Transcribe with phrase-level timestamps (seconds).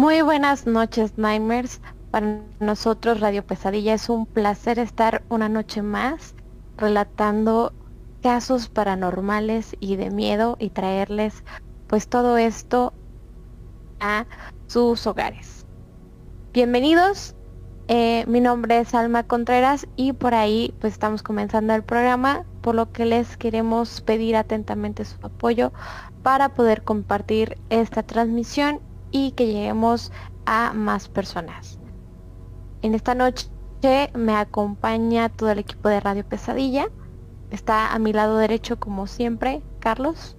[0.00, 1.82] Muy buenas noches, Nightmares.
[2.10, 6.34] Para nosotros Radio Pesadilla es un placer estar una noche más
[6.78, 7.74] relatando
[8.22, 11.44] casos paranormales y de miedo y traerles
[11.86, 12.94] pues todo esto
[14.00, 14.24] a
[14.68, 15.66] sus hogares.
[16.54, 17.36] Bienvenidos,
[17.88, 22.74] eh, mi nombre es Alma Contreras y por ahí pues estamos comenzando el programa, por
[22.74, 25.74] lo que les queremos pedir atentamente su apoyo
[26.22, 30.12] para poder compartir esta transmisión y que lleguemos
[30.46, 31.78] a más personas.
[32.82, 33.50] En esta noche
[34.14, 36.88] me acompaña todo el equipo de Radio Pesadilla.
[37.50, 40.36] Está a mi lado derecho como siempre, Carlos.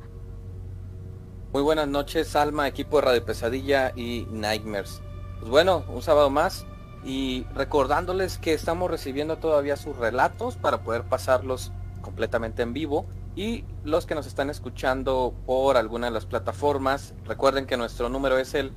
[1.53, 5.01] Muy buenas noches, Alma, equipo de Radio Pesadilla y Nightmares.
[5.39, 6.65] Pues bueno, un sábado más
[7.03, 13.05] y recordándoles que estamos recibiendo todavía sus relatos para poder pasarlos completamente en vivo
[13.35, 18.37] y los que nos están escuchando por alguna de las plataformas, recuerden que nuestro número
[18.37, 18.71] es el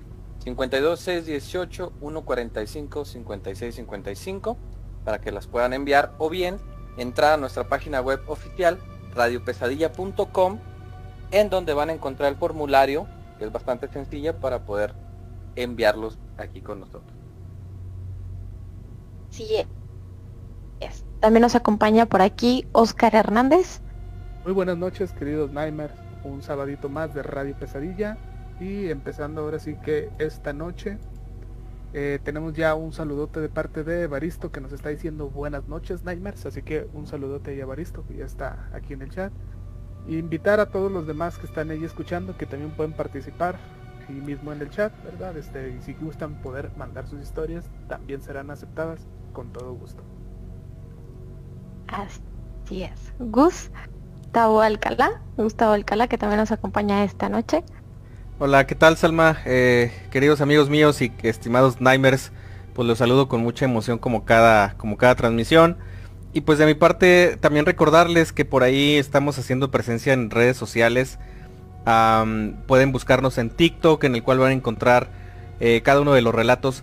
[0.44, 4.56] 52618 145 5655
[5.05, 6.58] para que las puedan enviar o bien
[6.96, 8.78] entrar a nuestra página web oficial
[9.14, 10.58] radiopesadilla.com
[11.30, 13.06] en donde van a encontrar el formulario
[13.39, 14.94] que es bastante sencilla para poder
[15.56, 17.12] enviarlos aquí con nosotros.
[19.30, 19.66] Sí.
[21.20, 23.80] También nos acompaña por aquí Oscar Hernández.
[24.44, 25.96] Muy buenas noches, queridos Nightmares.
[26.22, 28.18] Un sabadito más de Radio Pesadilla.
[28.60, 30.98] Y empezando ahora sí que esta noche
[31.94, 36.04] eh, tenemos ya un saludote de parte de Evaristo que nos está diciendo buenas noches
[36.04, 36.44] Nightmares.
[36.44, 39.33] Así que un saludote a Evaristo que ya está aquí en el chat.
[40.08, 43.56] invitar a todos los demás que están ahí escuchando que también pueden participar
[44.10, 45.38] y mismo en el chat, ¿verdad?
[45.38, 50.02] Este, y si gustan poder mandar sus historias, también serán aceptadas con todo gusto.
[51.88, 53.14] Así es.
[53.18, 53.70] Gus,
[54.34, 57.62] Gustavo Alcalá, Gustavo Alcalá, que también nos acompaña esta noche.
[58.40, 59.39] Hola, ¿qué tal Salma?
[59.45, 62.33] Eh, queridos amigos míos y estimados Nightmares,
[62.74, 65.77] pues los saludo con mucha emoción como cada, como cada transmisión.
[66.33, 70.56] Y pues de mi parte también recordarles que por ahí estamos haciendo presencia en redes
[70.56, 71.20] sociales.
[72.66, 75.11] pueden buscarnos en TikTok, en el cual van a encontrar
[75.61, 76.83] eh, cada uno de los relatos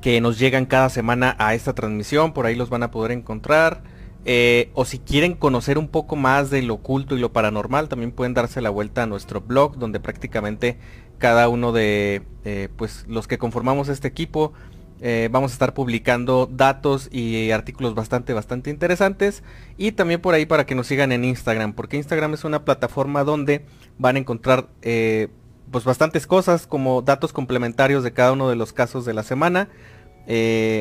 [0.00, 2.32] que nos llegan cada semana a esta transmisión.
[2.32, 3.91] Por ahí los van a poder encontrar.
[4.24, 8.12] Eh, o si quieren conocer un poco más de lo oculto y lo paranormal, también
[8.12, 10.78] pueden darse la vuelta a nuestro blog, donde prácticamente
[11.18, 14.52] cada uno de eh, pues, los que conformamos este equipo
[15.00, 19.42] eh, vamos a estar publicando datos y artículos bastante, bastante interesantes.
[19.76, 23.24] Y también por ahí para que nos sigan en Instagram, porque Instagram es una plataforma
[23.24, 23.64] donde
[23.98, 29.04] van a encontrar pues bastantes cosas como datos complementarios de cada uno de los casos
[29.04, 29.68] de la semana.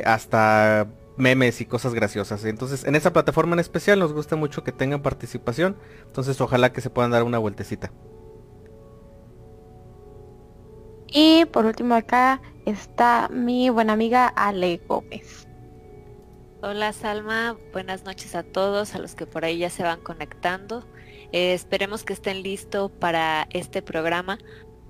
[0.05, 0.87] hasta
[1.21, 2.43] memes y cosas graciosas.
[2.43, 5.77] Entonces, en esa plataforma en especial nos gusta mucho que tengan participación.
[6.05, 7.91] Entonces, ojalá que se puedan dar una vueltecita.
[11.07, 15.47] Y por último acá está mi buena amiga Ale Gómez.
[16.63, 20.85] Hola Salma, buenas noches a todos, a los que por ahí ya se van conectando.
[21.31, 24.37] Eh, esperemos que estén listos para este programa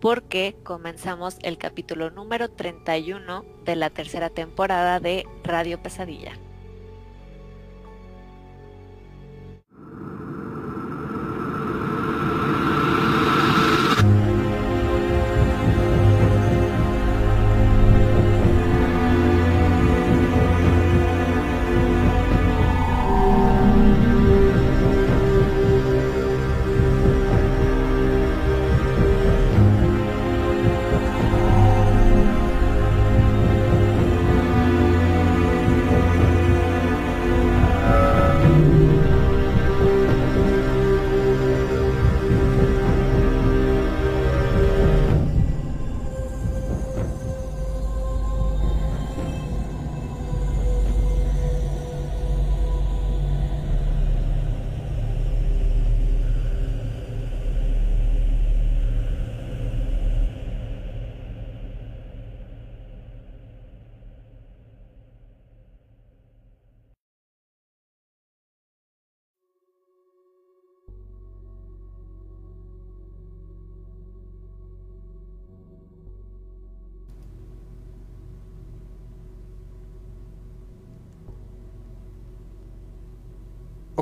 [0.02, 6.34] porque comenzamos el capítulo número 31 de la tercera temporada de Radio Pesadilla.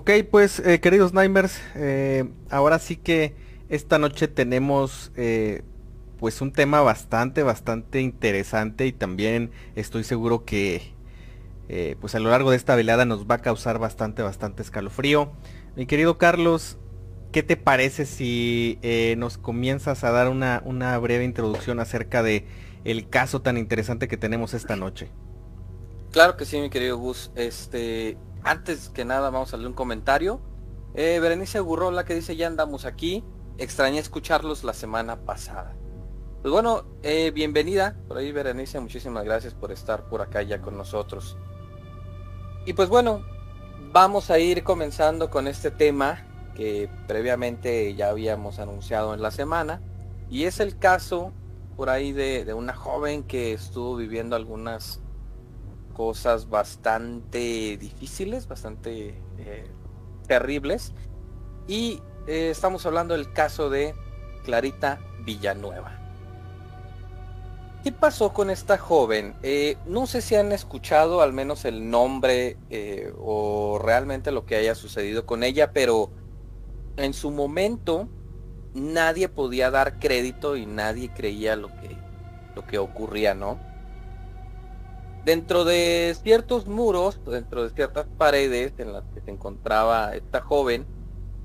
[0.09, 3.35] Ok, pues eh, queridos Nightmares, eh, ahora sí que
[3.69, 5.61] esta noche tenemos eh,
[6.17, 10.95] pues un tema bastante, bastante interesante y también estoy seguro que
[12.01, 15.31] pues a lo largo de esta velada nos va a causar bastante, bastante escalofrío.
[15.75, 16.79] Mi querido Carlos,
[17.31, 18.79] ¿qué te parece si
[19.15, 22.47] nos comienzas a dar una, una breve introducción acerca de
[22.83, 25.11] el caso tan interesante que tenemos esta noche.
[26.11, 27.31] Claro que sí, mi querido Gus.
[27.35, 28.17] Este,
[28.49, 30.41] antes que nada vamos a leer un comentario.
[30.95, 33.23] Eh, Berenice Gurrola que dice ya andamos aquí.
[33.59, 35.75] Extrañé escucharlos la semana pasada.
[36.41, 40.77] Pues bueno, eh, bienvenida por ahí Berenice, muchísimas gracias por estar por acá ya con
[40.77, 41.37] nosotros.
[42.65, 43.23] Y pues bueno,
[43.91, 46.25] vamos a ir comenzando con este tema
[46.55, 49.81] que previamente ya habíamos anunciado en la semana.
[50.29, 51.33] Y es el caso
[51.75, 55.01] por ahí de, una joven que estuvo viviendo algunas
[55.99, 59.67] cosas bastante difíciles, bastante eh,
[60.27, 60.93] terribles.
[61.67, 63.93] Y eh, estamos hablando del caso de
[64.45, 65.99] Clarita Villanueva.
[67.83, 69.35] ¿Qué pasó con esta joven?
[69.43, 72.55] Eh, no sé si han escuchado al menos el nombre
[73.19, 76.11] o realmente lo que haya sucedido con ella, pero
[76.95, 78.07] en su momento
[78.73, 81.97] nadie podía dar crédito y nadie creía lo que,
[82.55, 83.68] lo que ocurría, ¿no?
[85.25, 90.85] Dentro de ciertos muros, dentro de ciertas paredes en las que se encontraba esta joven,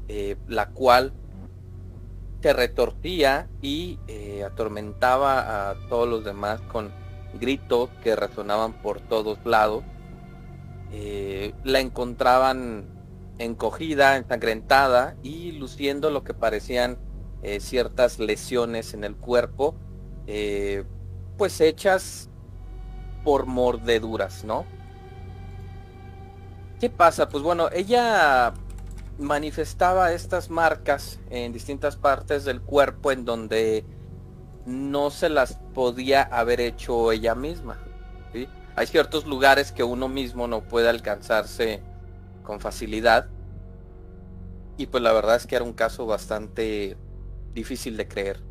[0.06, 1.12] eh, la cual
[2.41, 6.93] se retorcía y eh, atormentaba a todos los demás con
[7.41, 9.82] gritos que resonaban por todos lados.
[10.93, 12.87] Eh, la encontraban
[13.38, 16.99] encogida, ensangrentada y luciendo lo que parecían
[17.59, 19.75] ciertas lesiones en el cuerpo,
[21.37, 22.31] pues hechas
[23.25, 24.65] por mordeduras, ¿no?
[26.79, 27.29] ¿Qué pasa?
[27.29, 28.53] Pues bueno, ella
[29.19, 33.85] manifestaba estas marcas en distintas partes del cuerpo en donde
[34.67, 37.79] no se las podía haber hecho ella misma.
[38.76, 41.81] Hay ciertos lugares que uno mismo no puede alcanzarse
[42.43, 43.29] con facilidad.
[44.76, 46.97] Y pues la verdad es que era un caso bastante
[47.53, 48.43] difícil de creer.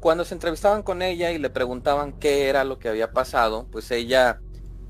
[0.00, 3.90] Cuando se entrevistaban con ella y le preguntaban qué era lo que había pasado, pues
[3.90, 4.40] ella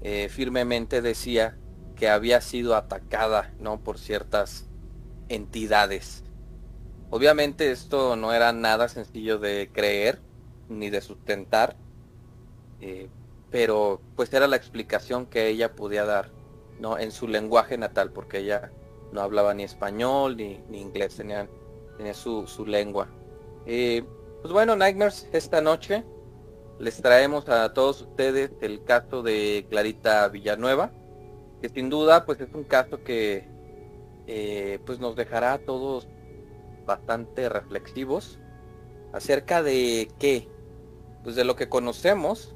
[0.03, 1.59] eh, firmemente decía
[1.97, 3.81] que había sido atacada, ¿no?
[3.81, 4.69] Por ciertas
[5.29, 6.23] entidades.
[7.11, 10.21] Obviamente esto no era nada sencillo de creer
[10.69, 11.77] ni de sustentar,
[12.81, 13.09] eh,
[13.51, 16.31] pero pues era la explicación que ella podía dar,
[16.79, 16.99] ¿no?
[16.99, 18.71] En su lenguaje natal, porque ella
[19.13, 21.49] no hablaba ni español ni, inglés, tenían
[21.97, 23.09] tiene su, lengua.
[23.67, 24.05] Eh,
[24.43, 26.05] pues bueno, Nightmares, esta noche
[26.79, 30.93] les traemos a todos ustedes el caso de Clarita Villanueva,
[31.61, 33.47] que sin duda pues es un caso que
[34.27, 36.09] eh, pues nos dejará a todos
[36.87, 38.39] bastante reflexivos
[39.13, 40.49] acerca de qué,
[41.23, 42.55] pues de lo que conocemos,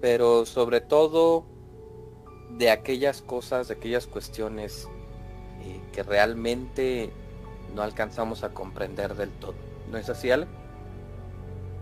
[0.00, 1.44] pero sobre todo
[2.50, 4.88] de aquellas cosas, de aquellas cuestiones
[5.62, 7.10] eh, que realmente
[7.74, 9.54] no alcanzamos a comprender del todo.
[9.90, 10.46] ¿No es así, Ale?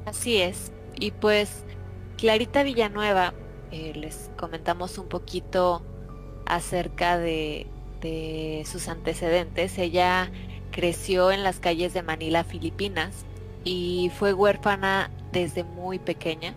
[0.06, 0.72] Así es.
[0.98, 1.64] Y pues
[2.16, 3.34] Clarita Villanueva,
[3.70, 5.82] eh, les comentamos un poquito
[6.46, 7.66] acerca de,
[8.00, 9.78] de sus antecedentes.
[9.78, 10.30] Ella
[10.70, 13.24] creció en las calles de Manila, Filipinas,
[13.64, 16.54] y fue huérfana desde muy pequeña.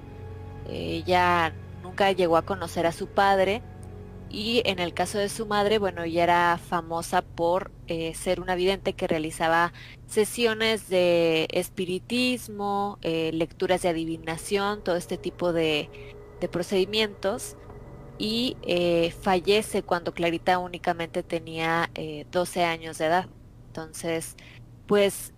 [0.70, 3.62] Ella nunca llegó a conocer a su padre
[4.30, 8.56] y en el caso de su madre, bueno, ella era famosa por eh, ser una
[8.56, 9.72] vidente que realizaba
[10.06, 15.90] sesiones de espiritismo, eh, lecturas de adivinación, todo este tipo de,
[16.52, 17.56] procedimientos.
[18.20, 21.90] Y eh, fallece cuando Clarita únicamente tenía
[22.32, 23.28] 12 años de edad.
[23.68, 24.36] Entonces,
[24.88, 25.34] pues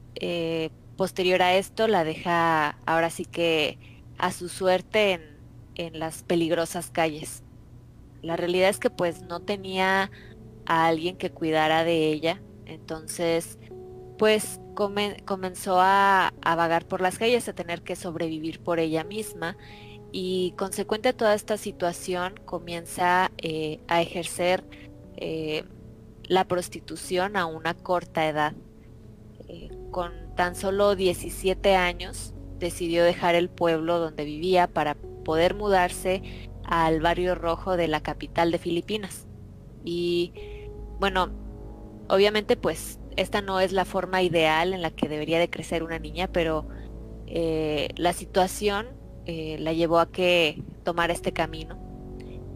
[0.96, 3.78] posterior a esto la deja ahora sí que
[4.18, 5.22] a su suerte
[5.76, 7.44] en las peligrosas calles.
[8.22, 10.12] La realidad es que pues no tenía
[10.66, 13.58] a alguien que cuidara de ella, entonces
[14.18, 19.56] pues comenzó a, vagar por las calles, a tener que sobrevivir por ella misma
[20.12, 24.66] y consecuente a toda esta situación comienza eh, a ejercer
[25.18, 25.64] eh,
[26.24, 28.54] la prostitución a una corta edad.
[29.48, 36.49] Eh, con tan solo 17 años decidió dejar el pueblo donde vivía para poder mudarse
[36.70, 39.28] al barrio rojo de la capital de Filipinas.
[39.84, 40.32] Y
[41.00, 41.30] bueno,
[42.08, 45.98] obviamente pues esta no es la forma ideal en la que debería de crecer una
[45.98, 46.68] niña, pero
[47.26, 48.88] eh, la situación
[49.26, 51.78] eh, la llevó a que tomara este camino.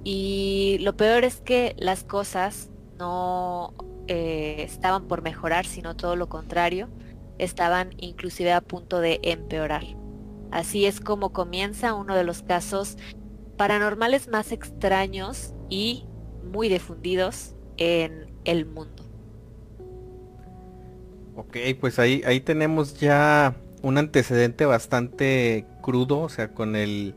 [0.04, 3.74] Y lo peor es que las cosas no
[4.08, 6.88] eh, estaban por mejorar, sino todo lo contrario,
[7.40, 9.84] estaban inclusive a punto de empeorar.
[10.52, 12.98] Así es como comienza uno de los casos
[13.58, 16.06] paranormales más extraños y
[16.44, 19.04] muy difundidos en el mundo.
[21.36, 27.16] Ok, pues ahí, ahí tenemos ya un antecedente bastante crudo, o sea, con el,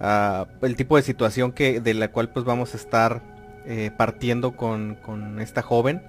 [0.00, 3.22] ah, el tipo de situación que de la cual pues vamos a estar
[3.66, 6.02] eh, partiendo con, con esta joven.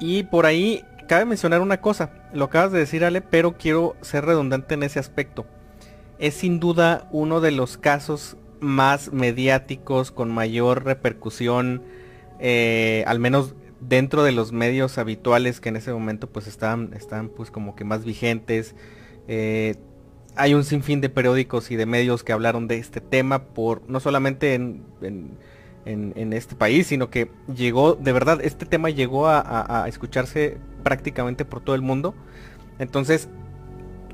[0.00, 4.24] Y por ahí cabe mencionar una cosa, lo acabas de decir Ale, pero quiero ser
[4.24, 5.46] redundante en ese aspecto.
[6.18, 11.82] Es sin duda uno de los casos más mediáticos, con mayor repercusión,
[12.38, 17.28] eh, al menos dentro de los medios habituales que en ese momento pues están, están
[17.28, 18.74] pues como que más vigentes.
[19.28, 19.76] Eh,
[20.36, 24.00] hay un sinfín de periódicos y de medios que hablaron de este tema por no
[24.00, 24.82] solamente en,
[25.86, 31.44] en, este país, sino que llegó, de verdad, este tema llegó a, a, escucharse prácticamente
[31.44, 32.14] por todo el mundo.
[32.78, 33.28] Entonces,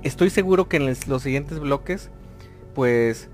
[0.03, 2.11] estoy seguro que en los siguientes bloques,
[2.75, 3.31] pues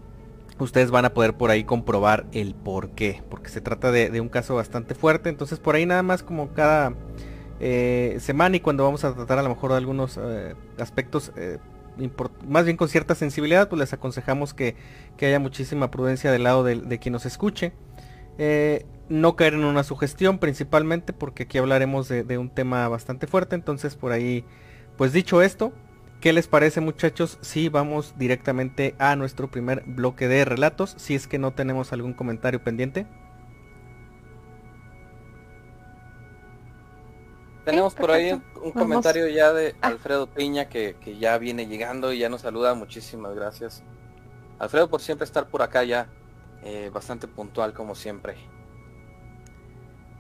[0.64, 4.28] ustedes van a poder por ahí comprobar el por qué, porque se trata de, un
[4.28, 6.94] caso bastante fuerte, entonces por ahí nada más como cada
[7.60, 11.58] eh, semana y cuando vamos a tratar a lo mejor de algunos eh, aspectos eh,
[12.46, 14.76] más bien con cierta sensibilidad, pues les aconsejamos que,
[15.20, 17.72] haya muchísima prudencia del lado de, quien nos escuche.
[19.08, 23.96] no caer en una sugestión principalmente porque aquí hablaremos de un tema bastante fuerte, entonces
[23.96, 24.44] por ahí,
[24.96, 25.72] pues dicho esto,
[26.20, 30.94] ¿Qué les parece muchachos si vamos directamente a nuestro primer bloque de relatos?
[30.98, 33.06] Si es que no tenemos algún comentario pendiente.
[37.64, 39.88] Tenemos por ahí un comentario ya de ah.
[39.88, 42.74] Alfredo Piña que, ya viene llegando y ya nos saluda.
[42.74, 43.84] Muchísimas gracias.
[44.58, 46.08] Alfredo por siempre estar por acá ya.
[46.64, 48.34] Eh, bastante puntual como siempre.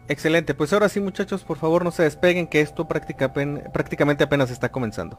[0.06, 4.70] Excelente, pues ahora sí muchachos, por favor no se despeguen que esto prácticamente apenas está
[4.70, 5.18] comenzando.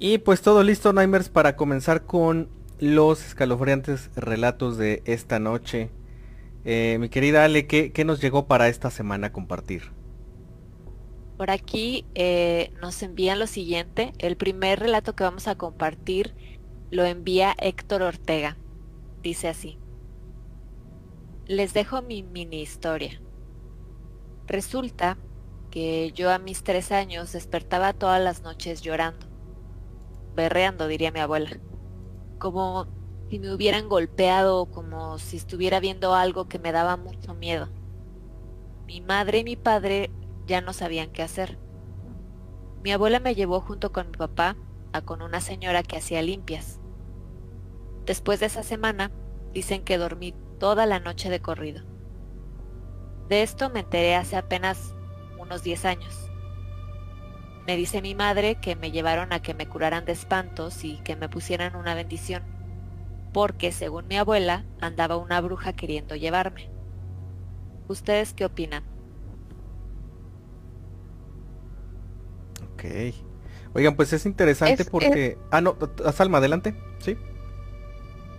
[0.00, 5.90] Y pues todo listo, Nightmares, para comenzar con los escalofriantes relatos de esta noche.
[6.64, 9.90] Eh, mi querida Ale, ¿qué, nos llegó para esta semana a compartir?
[11.36, 14.12] Por aquí eh, nos envían lo siguiente.
[14.18, 16.34] El primer relato que vamos a compartir
[16.90, 18.56] lo envía Héctor Ortega.
[19.22, 19.78] Dice así.
[21.46, 23.20] Les dejo mi mini historia.
[24.46, 25.18] Resulta
[25.72, 29.28] que yo a mis tres años despertaba todas las noches llorando
[30.34, 31.50] berreando, diría mi abuela.
[32.38, 32.86] Como
[33.30, 37.68] si me hubieran golpeado, como si estuviera viendo algo que me daba mucho miedo.
[38.86, 40.10] Mi madre y mi padre
[40.46, 41.58] ya no sabían qué hacer.
[42.82, 44.56] Mi abuela me llevó junto con mi papá
[44.92, 46.80] a con una señora que hacía limpias.
[48.06, 49.10] Después de esa semana,
[49.52, 51.82] dicen que dormí toda la noche de corrido.
[53.28, 54.94] De esto me enteré hace apenas
[55.38, 56.27] unos 10 años.
[57.68, 61.16] Me dice mi madre que me llevaron a que me curaran de espantos y que
[61.16, 62.42] me pusieran una bendición,
[63.34, 66.70] porque según mi abuela andaba una bruja queriendo llevarme.
[67.86, 68.84] ¿Ustedes qué opinan?
[72.72, 73.14] Ok.
[73.74, 75.36] Oigan, pues es interesante porque...
[75.50, 75.76] Ah, no,
[76.14, 76.74] Salma, adelante.
[77.00, 77.18] ¿Sí?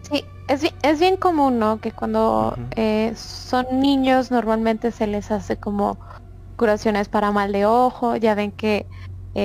[0.09, 1.79] Sí, es, es bien común, ¿no?
[1.79, 5.99] Que cuando eh, son niños normalmente se les hace como
[6.57, 8.15] curaciones para mal de ojo.
[8.15, 8.87] Ya ven que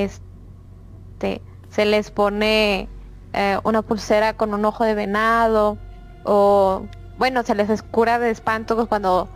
[0.03, 2.89] este, se les pone
[3.33, 5.79] eh, una pulsera con un ojo de venado
[6.25, 6.87] o
[7.19, 9.29] bueno, se les cura de espanto cuando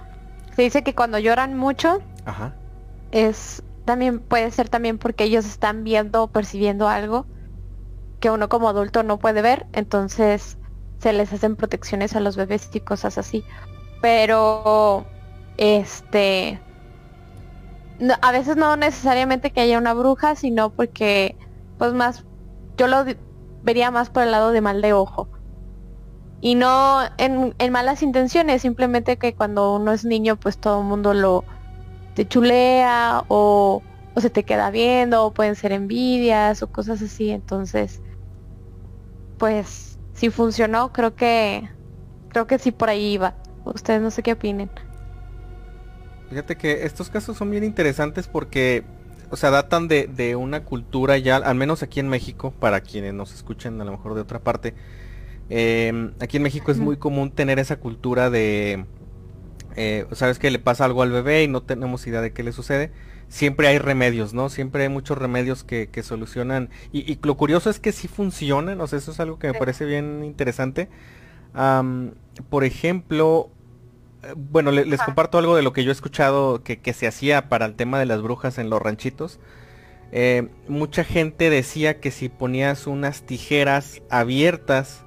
[0.55, 2.01] se dice que cuando lloran mucho
[3.13, 7.27] es también puede ser también porque ellos están viendo o percibiendo algo
[8.21, 10.59] que uno como adulto no puede ver, entonces
[10.99, 13.45] se les hacen protecciones a los bebés y cosas así.
[14.03, 15.07] Pero
[15.57, 16.61] este
[18.21, 21.37] a veces no necesariamente que haya una bruja, sino porque,
[21.79, 22.25] pues más,
[22.77, 23.05] yo lo
[23.63, 25.29] vería más por el lado de mal de ojo.
[26.41, 31.13] Y no en, malas intenciones, simplemente que cuando uno es niño, pues todo el mundo
[31.15, 31.45] lo
[32.15, 33.83] te chulea o,
[34.15, 37.31] o se te queda viendo, o pueden ser envidias o cosas así.
[37.31, 38.01] Entonces,
[39.39, 41.69] pues, si funcionó, creo que,
[42.29, 43.35] creo que sí por ahí iba.
[43.65, 44.71] Ustedes no sé qué opinen.
[46.29, 48.85] Fíjate que estos casos son bien interesantes porque,
[49.31, 53.35] o sea, datan de, una cultura ya, al menos aquí en México, para quienes nos
[53.35, 54.75] escuchen a lo mejor de otra parte,
[55.49, 58.85] em, aquí en México es muy común tener esa cultura de
[59.81, 62.51] eh, sabes que le pasa algo al bebé y no tenemos idea de qué le
[62.51, 62.91] sucede,
[63.29, 64.49] siempre hay remedios, ¿no?
[64.49, 66.69] Siempre hay muchos remedios que, solucionan.
[66.93, 69.85] Y, lo curioso es que sí funcionan, o sea, eso es algo que me parece
[69.85, 70.89] bien interesante.
[72.51, 73.51] por ejemplo,
[74.37, 77.75] bueno, les comparto algo de lo que yo he escuchado que, se hacía para el
[77.75, 79.39] tema de las brujas en los ranchitos.
[80.11, 85.05] Eh, mucha gente decía que si ponías unas tijeras abiertas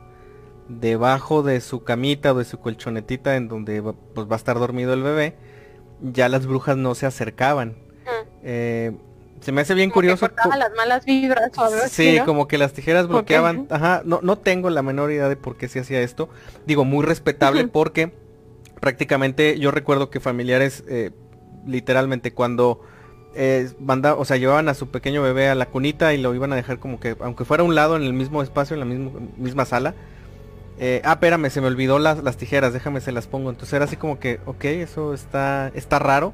[0.68, 4.94] debajo de su camita o de su colchonetita en donde pues, va a estar dormido
[4.94, 5.36] el bebé,
[6.02, 7.76] ya las brujas no se acercaban.
[8.44, 8.92] Eh,
[9.42, 10.30] se me hace bien curioso.
[10.58, 11.52] las malas vibras
[11.90, 13.68] Sí, como que las tijeras bloqueaban.
[13.72, 16.30] Ajá, no, no tengo la menor idea de por qué se hacía esto.
[16.66, 18.14] Digo, muy respetable porque
[18.82, 21.12] prácticamente yo recuerdo que familiares, eh,
[21.66, 22.82] literalmente cuando
[23.34, 23.72] eh,
[24.18, 26.80] o sea, llevaban a su pequeño bebé a la cunita y lo iban a dejar
[26.80, 29.64] como que, aunque fuera a un lado en el mismo espacio, en la misma, misma
[29.64, 29.96] sala.
[30.80, 33.50] Eh, ah, espérame, se me olvidó las, las tijeras, déjame se las pongo.
[33.50, 36.34] Entonces era así como que, ok, eso está, está raro.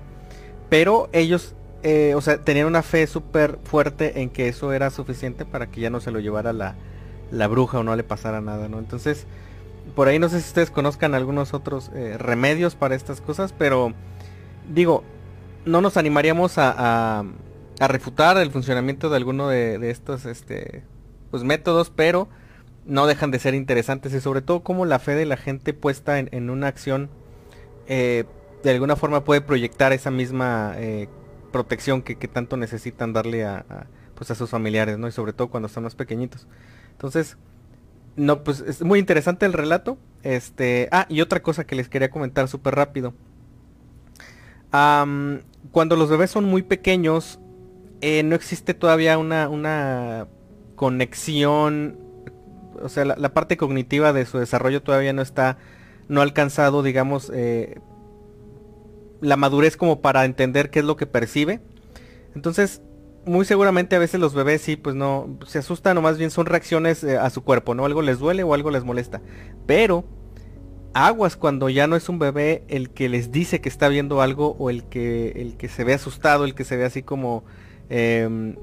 [0.69, 5.45] Pero ellos eh, o sea, tenían una fe súper fuerte en que eso era suficiente
[5.45, 6.75] para que ya no se lo llevara la,
[7.31, 8.79] la, bruja o no le pasara nada, ¿no?
[8.79, 9.27] Entonces,
[9.97, 13.93] por ahí no sé si ustedes conozcan algunos otros eh, remedios para estas cosas, pero
[14.71, 15.03] digo,
[15.65, 17.23] no nos animaríamos a,
[17.79, 20.83] a, refutar el funcionamiento de alguno de, estos este,
[21.31, 22.29] pues, métodos, pero
[22.85, 26.19] no dejan de ser interesantes y sobre todo como la fe de la gente puesta
[26.19, 27.09] en, una acción
[27.87, 28.25] eh,
[28.61, 30.75] de alguna forma puede proyectar esa misma
[31.51, 33.65] protección que, tanto necesitan darle a,
[34.13, 35.07] pues a sus familiares, ¿no?
[35.07, 36.45] Y sobre todo cuando son más pequeñitos.
[36.91, 37.35] Entonces,
[38.17, 39.97] no, pues es muy interesante el relato.
[40.23, 43.13] Este, ah, y otra cosa que les quería comentar súper rápido.
[45.71, 47.39] cuando los bebés son muy pequeños,
[48.01, 50.27] eh, no existe todavía una, una
[50.75, 51.97] conexión,
[52.81, 55.57] o sea, la, parte cognitiva de su desarrollo todavía no está,
[56.07, 57.79] no ha alcanzado, digamos, eh,
[59.21, 61.59] la madurez como para entender qué es lo que percibe.
[62.35, 62.81] Entonces,
[63.27, 66.45] muy seguramente a veces los bebés sí, pues no, se asustan o más bien son
[66.45, 67.85] reacciones eh, a su cuerpo, ¿no?
[67.85, 69.21] Algo les duele o algo les molesta.
[69.65, 70.05] Pero,
[70.93, 74.55] aguas cuando ya no es un bebé el que les dice que está viendo algo
[74.59, 77.43] o el que, el que se ve asustado, el que se ve así como
[77.89, 78.55] eh,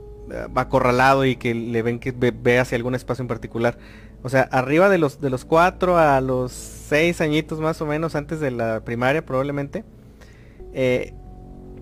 [0.54, 3.78] acorralado y que le ven que ve, hacia algún espacio en particular.
[4.22, 8.14] O sea, arriba de los, de los cuatro a los seis añitos más o menos
[8.14, 9.84] antes de la primaria probablemente
[10.72, 11.14] eh,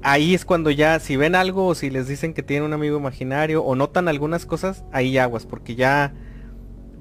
[0.03, 2.99] ahí es cuando ya, si ven algo o si les dicen que tienen un amigo
[2.99, 6.15] imaginario o notan algunas cosas, ahí aguas, porque ya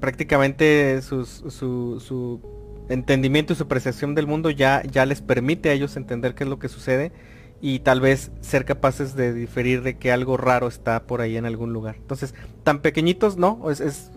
[0.00, 2.40] prácticamente su,
[2.88, 6.50] entendimiento y su apreciación del mundo ya, ya les permite a ellos entender qué es
[6.50, 7.12] lo que sucede
[7.60, 11.46] y tal vez ser capaces de diferir de que algo raro está por ahí en
[11.46, 11.94] algún lugar.
[11.96, 12.34] Entonces,
[12.64, 13.62] tan pequeñitos no,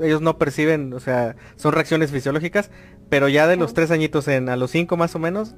[0.02, 2.71] ellos no perciben, o sea, son reacciones fisiológicas,
[3.08, 5.54] pero ya de los tres añitos en a los cinco más o menos,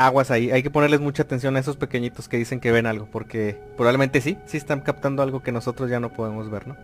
[0.00, 0.50] aguas ahí.
[0.50, 4.20] Hay que ponerles mucha atención a esos pequeñitos que dicen que ven algo, porque probablemente
[4.20, 6.76] sí, sí están captando algo que nosotros ya no podemos ver, ¿no?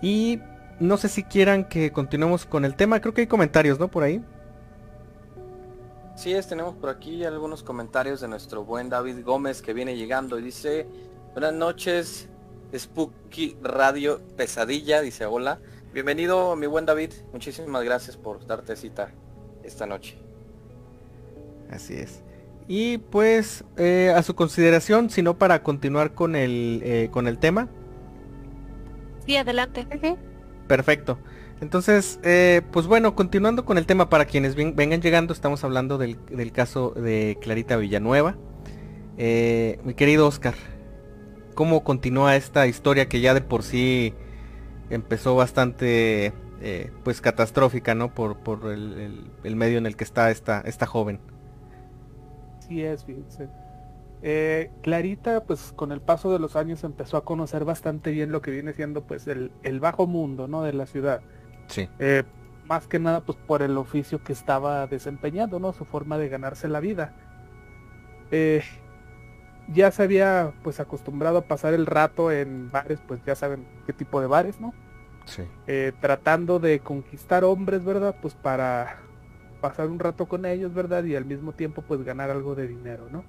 [0.00, 0.40] Y
[0.78, 3.00] no sé si quieran que continuemos con el tema.
[3.00, 3.88] Creo que hay comentarios, ¿no?
[3.88, 4.22] Por ahí.
[6.14, 10.38] Sí, es, tenemos por aquí algunos comentarios de nuestro buen David Gómez que viene llegando
[10.38, 10.86] y dice,
[11.32, 12.28] buenas noches,
[12.74, 15.58] Spooky Radio Pesadilla, dice hola.
[15.92, 19.10] Bienvenido mi buen David, muchísimas gracias por darte cita
[19.62, 20.25] esta noche.
[21.70, 22.22] Así es.
[22.68, 27.68] Y pues eh, a su consideración, sino para continuar con el, eh, con el tema.
[29.24, 29.86] Sí, adelante.
[30.66, 31.18] Perfecto.
[31.60, 36.18] Entonces, eh, pues bueno, continuando con el tema, para quienes vengan llegando, estamos hablando del,
[36.52, 38.36] caso de Clarita Villanueva.
[39.16, 40.54] mi querido Oscar,
[41.54, 44.12] ¿cómo continúa esta historia que ya de por sí
[44.90, 46.34] empezó bastante,
[47.04, 48.12] pues catastrófica, ¿no?
[48.12, 51.20] Por, por el, el, medio en el que está esta, esta joven.
[52.66, 53.48] Sí es, fíjense.
[54.22, 58.40] Eh, Clarita, pues con el paso de los años empezó a conocer bastante bien lo
[58.40, 59.50] que viene siendo pues el,
[59.80, 60.62] bajo mundo, ¿no?
[60.62, 61.20] De la ciudad.
[61.68, 61.88] Sí.
[61.98, 62.24] Eh,
[62.64, 65.72] más que nada pues por el oficio que estaba desempeñando, ¿no?
[65.72, 67.14] Su forma de ganarse la vida.
[68.30, 68.64] Eh,
[69.68, 73.92] ya se había pues acostumbrado a pasar el rato en bares, pues ya saben qué
[73.92, 74.72] tipo de bares, ¿no?
[75.24, 75.42] Sí.
[76.00, 78.14] tratando de conquistar hombres, ¿verdad?
[78.22, 79.05] Pues para
[79.68, 81.02] pasar un rato con ellos, ¿verdad?
[81.04, 83.24] Y al mismo tiempo pues ganar algo de dinero, ¿no?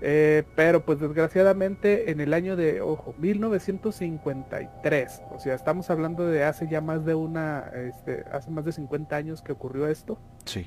[0.00, 6.42] Eh, pero pues desgraciadamente en el año de, ojo, 1953, o sea, estamos hablando de
[6.44, 10.18] hace ya más de una, este, hace más de 50 años que ocurrió esto.
[10.44, 10.66] Sí.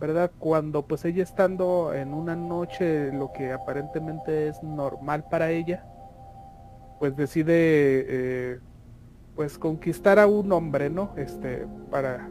[0.00, 0.30] ¿Verdad?
[0.38, 5.84] Cuando pues ella estando en una noche, lo que aparentemente es normal para ella,
[6.98, 8.60] pues decide eh,
[9.34, 11.14] pues conquistar a un hombre, ¿no?
[11.16, 12.28] Este, para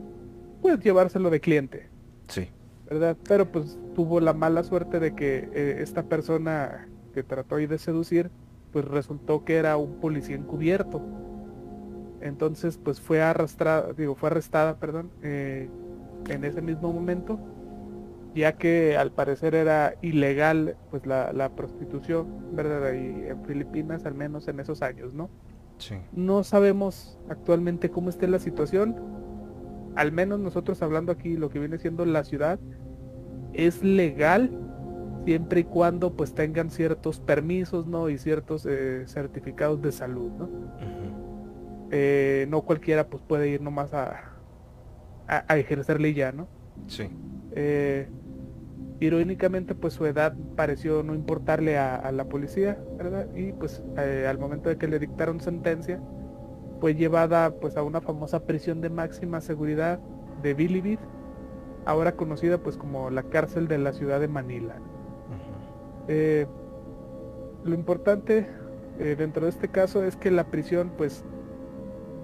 [0.61, 1.89] pues llevárselo de cliente.
[2.27, 2.49] Sí.
[2.89, 3.15] ¿verdad?
[3.27, 7.77] Pero pues tuvo la mala suerte de que eh, esta persona que trató ahí de
[7.77, 8.31] seducir,
[8.71, 11.01] pues resultó que era un policía encubierto.
[12.21, 15.69] Entonces, pues fue arrastrada, digo, fue arrestada, perdón, eh,
[16.27, 17.39] en ese mismo momento,
[18.35, 22.87] ya que al parecer era ilegal, pues la, la prostitución, ¿verdad?
[22.87, 25.29] Ahí en Filipinas, al menos en esos años, ¿no?
[25.77, 25.95] Sí.
[26.11, 28.95] No sabemos actualmente cómo esté la situación.
[29.95, 32.59] Al menos nosotros hablando aquí, lo que viene siendo la ciudad,
[33.53, 34.51] es legal
[35.25, 38.09] siempre y cuando pues tengan ciertos permisos, ¿no?
[38.09, 40.49] Y ciertos eh, certificados de salud, ¿no?
[41.91, 44.21] Eh, no cualquiera pues puede ir nomás a,
[45.27, 46.47] a, a ejercerle ya, ¿no?
[46.87, 47.09] Sí.
[47.51, 48.07] Eh,
[48.99, 53.27] irónicamente pues su edad pareció no importarle a, a la policía, ¿verdad?
[53.35, 55.99] Y pues al momento de que le dictaron sentencia,
[56.79, 59.99] fue llevada pues a una famosa prisión de máxima seguridad
[60.41, 60.99] de Bilibid,
[61.85, 64.75] ahora conocida pues como la cárcel de la ciudad de Manila.
[66.07, 66.47] Eh,
[67.63, 68.47] lo importante
[68.99, 71.23] eh, dentro de este caso es que la prisión pues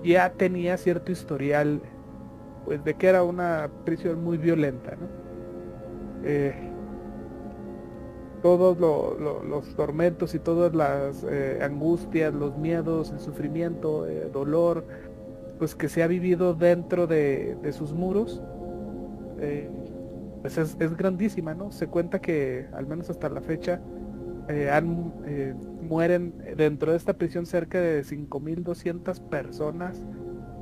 [0.03, 1.81] ya tenía cierto historial
[2.65, 5.07] pues de que era una prisión muy violenta, ¿no?
[6.23, 6.71] Eh,
[8.45, 14.29] todos lo- lo- los tormentos y todas las eh, angustias, los miedos, el sufrimiento, eh,
[14.31, 14.85] dolor,
[15.57, 18.43] pues que se ha vivido dentro de, de sus muros,
[19.39, 19.67] eh,
[20.43, 21.71] pues es, es grandísima, ¿no?
[21.71, 23.81] Se cuenta que al menos hasta la fecha
[24.47, 30.05] eh, han, eh, mueren dentro de esta prisión cerca de 5.200 personas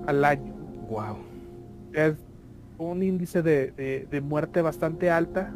[0.08, 0.54] al año
[0.89, 1.17] Wow.
[1.91, 2.15] es
[2.78, 5.54] un índice de, de- de muerte bastante alta,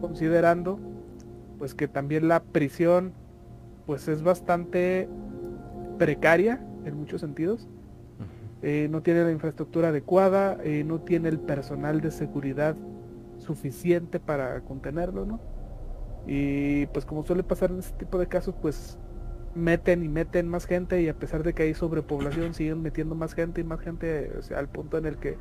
[0.00, 0.80] considerando
[1.62, 3.12] pues que también la prisión
[3.86, 5.08] pues es bastante
[5.96, 7.68] precaria en muchos sentidos.
[8.62, 12.74] Eh, no tiene la infraestructura adecuada, eh, no tiene el personal de seguridad
[13.38, 15.38] suficiente para contenerlo, ¿no?
[16.26, 18.98] Y pues como suele pasar en este tipo de casos, pues
[19.54, 23.34] meten y meten más gente y a pesar de que hay sobrepoblación siguen metiendo más
[23.34, 25.38] gente y más gente, o sea, al punto en el que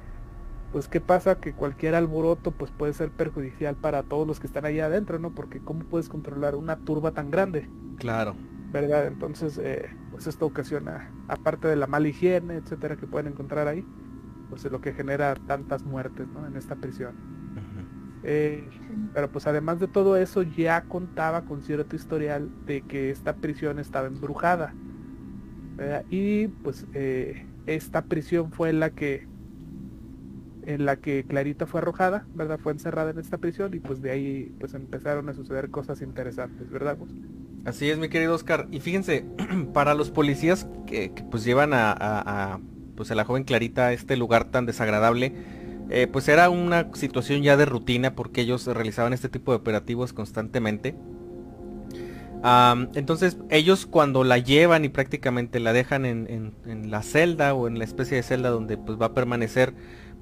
[0.71, 4.65] pues qué pasa que cualquier alboroto pues puede ser perjudicial para todos los que están
[4.65, 5.31] allá adentro, ¿no?
[5.31, 8.35] Porque cómo puedes controlar una turba tan grande, Claro.
[8.71, 9.07] ¿verdad?
[9.07, 13.85] Entonces, eh, pues esto ocasiona, aparte de la mala higiene, etcétera, que pueden encontrar ahí,
[14.49, 16.45] pues es lo que genera tantas muertes, ¿no?
[16.47, 17.15] En esta prisión.
[18.23, 18.69] Eh,
[19.15, 23.79] pero pues además de todo eso ya contaba con cierto historial de que esta prisión
[23.79, 24.73] estaba embrujada.
[25.75, 26.05] ¿verdad?
[26.09, 29.27] Y pues eh, esta prisión fue la que
[30.65, 32.59] en la que Clarita fue arrojada, ¿verdad?
[32.61, 36.69] Fue encerrada en esta prisión y pues de ahí pues empezaron a suceder cosas interesantes,
[36.69, 36.97] ¿verdad?
[36.97, 37.09] Gus?
[37.65, 38.67] Así es, mi querido Oscar.
[38.71, 39.25] Y fíjense,
[39.73, 42.59] para los policías que, pues llevan a,
[42.95, 45.33] pues a la joven Clarita a este lugar tan desagradable,
[45.89, 50.13] eh, pues era una situación ya de rutina porque ellos realizaban este tipo de operativos
[50.13, 50.95] constantemente.
[52.95, 57.77] Entonces ellos cuando la llevan y prácticamente la dejan en- en la celda o en
[57.77, 59.73] la especie de celda donde pues va a permanecer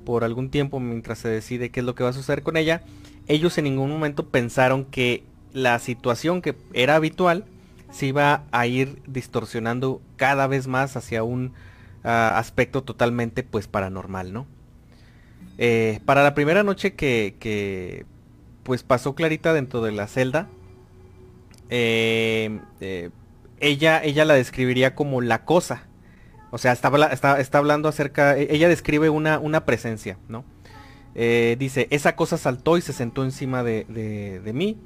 [0.06, 2.82] por algún tiempo mientras se decide qué es lo que va a suceder con ella,
[3.28, 7.46] ellos en ningún momento pensaron que la situación que era habitual
[7.92, 11.54] se iba a ir distorsionando cada vez más hacia un
[12.04, 14.48] ah, aspecto totalmente pues paranormal, ¿no?
[15.58, 18.06] Eh, para la primera noche que, que,
[18.64, 20.48] pues pasó Clarita dentro de la celda,
[21.70, 23.10] eh, eh,
[23.60, 25.89] ella, ella la describiría como la cosa.
[26.52, 30.44] O sea, está, está, está hablando acerca, e- ella describe una, una presencia, ¿no?
[31.16, 34.78] Eh, dice, esa cosa saltó y se sentó encima de, de- mí,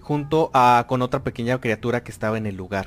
[0.00, 2.86] junto a, con otra pequeña criatura que estaba en el lugar.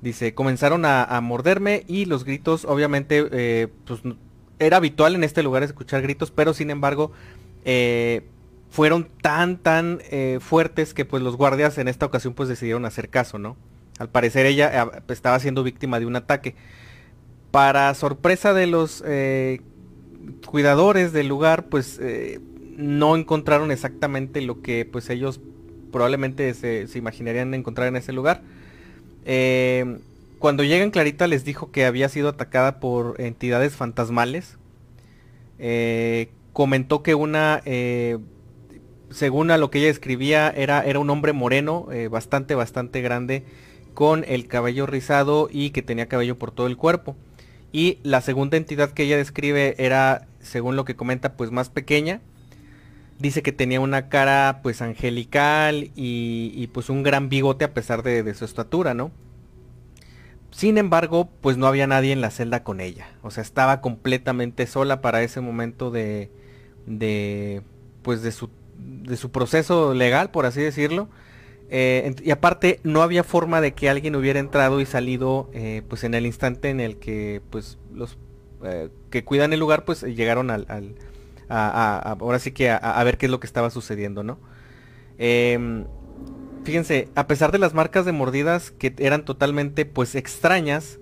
[0.00, 4.02] Dice, comenzaron a, morderme y los gritos, obviamente, eh, pues
[4.58, 7.12] era habitual en este lugar escuchar gritos, pero sin embargo,
[7.64, 8.28] eh,
[8.70, 10.00] fueron tan, tan
[10.40, 13.56] fuertes que pues los guardias en esta ocasión pues decidieron hacer caso, ¿no?
[13.98, 16.54] Al parecer ella estaba siendo víctima de un ataque.
[17.50, 19.60] Para sorpresa de los eh,
[20.46, 22.40] cuidadores del lugar, pues eh,
[22.76, 25.40] no encontraron exactamente lo que pues ellos
[25.92, 28.42] probablemente se, se imaginarían encontrar en ese lugar.
[29.24, 29.98] Eh,
[30.38, 34.58] cuando llegan Clarita les dijo que había sido atacada por entidades fantasmales.
[35.58, 37.62] Eh, comentó que una,
[39.10, 43.44] según a lo que ella escribía, era, era un hombre moreno, bastante, bastante grande,
[43.94, 47.16] con el cabello rizado y que tenía cabello por todo el cuerpo.
[47.76, 52.22] Y la segunda entidad que ella describe era, según lo que comenta, pues más pequeña.
[53.18, 58.22] Dice que tenía una cara pues angelical y, pues un gran bigote a pesar de,
[58.22, 59.10] de su estatura, ¿no?
[60.52, 63.08] Sin embargo, pues no había nadie en la celda con ella.
[63.20, 66.30] O sea, estaba completamente sola para ese momento de,
[66.86, 67.60] de,
[68.00, 71.10] pues de su, de su proceso legal, por así decirlo.
[71.68, 76.04] Eh, y aparte no había forma de que alguien hubiera entrado y salido eh, pues
[76.04, 78.18] en el instante en el que pues los
[78.62, 80.66] eh, que cuidan el lugar pues llegaron al,
[81.48, 84.38] a, ahora sí que a, ver qué es lo que estaba sucediendo no
[85.18, 85.86] em,
[86.62, 91.00] fíjense a pesar de las marcas de mordidas que eran totalmente pues extrañas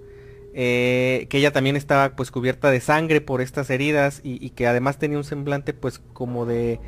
[0.54, 5.18] que ella también estaba pues cubierta de sangre por estas heridas y que además tenía
[5.18, 6.80] un semblante pues como de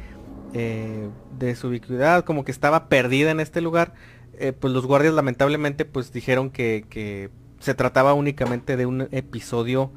[0.53, 3.95] eh, de su ubicuidad, como que estaba perdida en este lugar,
[4.39, 9.91] eh, pues los guardias lamentablemente pues dijeron que, se trataba únicamente de un episodio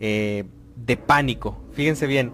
[0.00, 1.62] eh, de pánico.
[1.72, 2.32] Fíjense bien,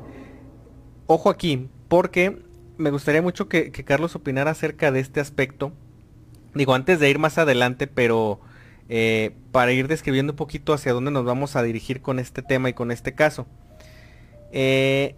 [1.06, 2.42] ojo aquí, porque
[2.78, 5.72] me gustaría mucho que, Carlos opinara acerca de este aspecto.
[6.54, 8.40] Digo, antes de ir más adelante, pero
[9.52, 12.72] para ir describiendo un poquito hacia dónde nos vamos a dirigir con este tema y
[12.72, 13.46] con este caso.
[14.52, 15.16] Eh,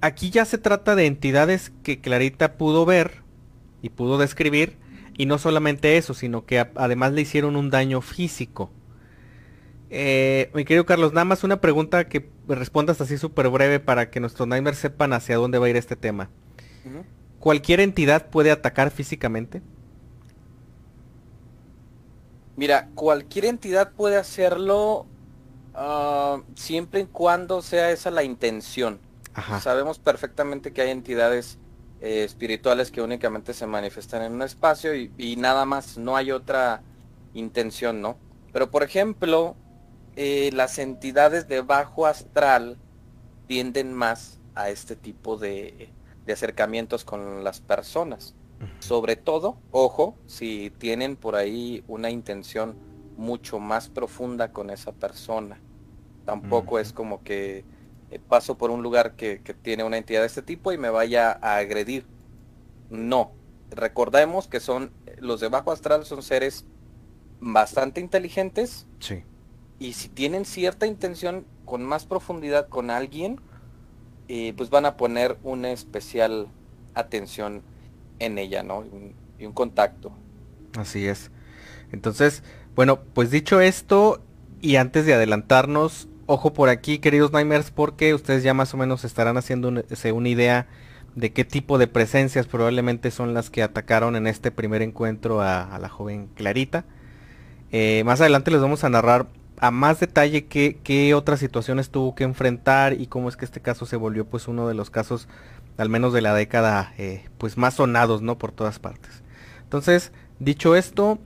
[0.00, 3.22] aquí ya se trata de entidades que Clarita pudo ver
[3.82, 4.76] y pudo describir.
[5.16, 8.70] Y no solamente eso, sino que además le hicieron un daño físico.
[9.90, 14.20] Eh, mi querido Carlos, nada más una pregunta que respondas así súper breve para que
[14.20, 16.30] nuestros Nightmares sepan hacia dónde va a ir este tema.
[17.40, 19.62] ¿Cualquier entidad puede atacar físicamente?
[22.56, 25.06] Mira, cualquier entidad puede hacerlo
[25.74, 28.98] ah, siempre y cuando sea esa la intención.
[29.60, 31.58] Sabemos perfectamente que hay entidades
[32.00, 36.82] eh, espirituales que únicamente se manifiestan en un espacio y, nada más, no hay otra
[37.34, 38.16] intención, ¿no?
[38.52, 39.56] Pero por ejemplo,
[40.16, 42.78] eh, las entidades de bajo astral
[43.46, 45.90] tienden más a este tipo de,
[46.26, 48.34] de acercamientos con las personas.
[48.80, 52.76] Sobre todo, ojo, si tienen por ahí una intención
[53.16, 55.60] mucho más profunda con esa persona.
[56.24, 57.64] Tampoco es como que
[58.10, 61.38] eh, paso por un lugar que, tiene una entidad de este tipo y me vaya
[61.42, 62.04] a agredir.
[62.90, 63.32] No.
[63.70, 66.64] Recordemos que son los de bajo astral son seres
[67.40, 68.86] bastante inteligentes.
[69.00, 69.24] Sí.
[69.78, 73.40] Y si tienen cierta intención con más profundidad con alguien,
[74.28, 76.48] eh, pues van a poner una especial
[76.94, 77.62] atención
[78.18, 78.84] en ella, ¿no?
[79.38, 80.12] y un contacto.
[80.76, 81.30] Así es.
[81.92, 82.42] Entonces,
[82.74, 84.22] bueno, pues dicho esto,
[84.60, 89.02] y antes de adelantarnos, ojo por aquí, queridos Nightmares, porque ustedes ya más o menos
[89.02, 90.66] estarán haciendo una idea
[91.14, 95.78] de qué tipo de presencias probablemente son las que atacaron en este primer encuentro a,
[95.80, 96.84] la joven Clarita.
[97.72, 99.26] Eh, más adelante les vamos a narrar
[99.58, 103.86] a más detalle qué, otras situaciones tuvo que enfrentar y cómo es que este caso
[103.86, 105.28] se volvió pues uno de los casos
[105.78, 109.22] al menos de la década eh, pues más sonados no por todas partes.
[109.62, 111.18] Entonces, dicho esto,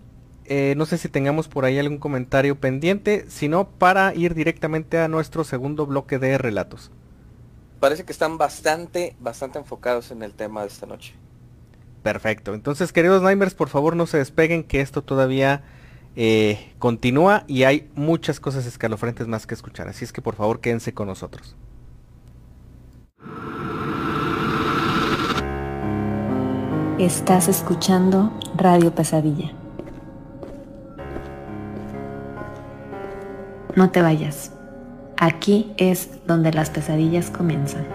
[0.54, 5.08] eh, no sé si tengamos por ahí algún comentario pendiente, sino para ir directamente a
[5.08, 6.90] nuestro segundo bloque de relatos.
[7.80, 11.14] Parece que están bastante, bastante enfocados en el tema de esta noche.
[12.02, 12.52] Perfecto.
[12.52, 15.62] Entonces, queridos Nightmares, por favor no se despeguen, que esto todavía
[16.16, 19.88] eh, continúa y hay muchas cosas escalofrentes más que escuchar.
[19.88, 21.56] Así es que por favor quédense con nosotros.
[26.98, 29.61] Estás escuchando Radio Pesadilla.
[33.74, 34.52] No te vayas.
[35.16, 37.86] Aquí es donde las pesadillas comienzan.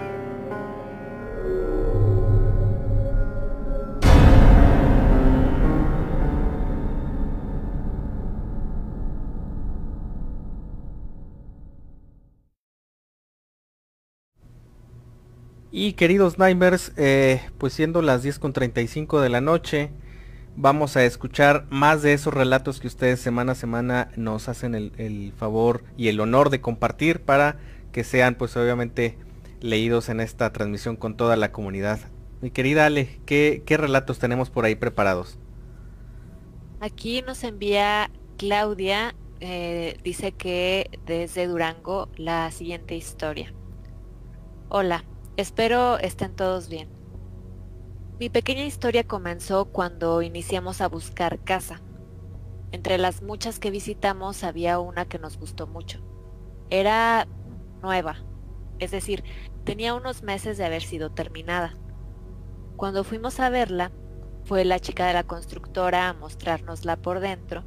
[15.71, 19.91] Y queridos Nightmares, eh, pues siendo las 10.35 de la noche,
[20.57, 25.33] vamos a escuchar más de esos relatos que ustedes semana a semana nos hacen el,
[25.37, 27.57] favor y el honor de compartir para
[27.91, 29.17] que sean pues obviamente
[29.61, 31.99] leídos en esta transmisión con toda la comunidad.
[32.41, 35.37] Mi querida Ale, ¿qué, relatos tenemos por ahí preparados?
[36.79, 43.53] Aquí nos envía Claudia, eh, dice que desde Durango la siguiente historia.
[44.69, 45.03] Hola,
[45.37, 46.96] espero estén todos bien.
[48.19, 51.81] Mi pequeña historia comenzó cuando iniciamos a buscar casa.
[52.71, 55.99] Entre las muchas que visitamos había una que nos gustó mucho.
[56.71, 57.27] Era
[57.83, 58.15] nueva,
[58.79, 59.23] es decir,
[59.65, 61.75] tenía unos meses de haber sido terminada.
[62.75, 63.91] Cuando fuimos a verla,
[64.45, 67.65] fue la chica de la constructora a mostrárnosla por dentro,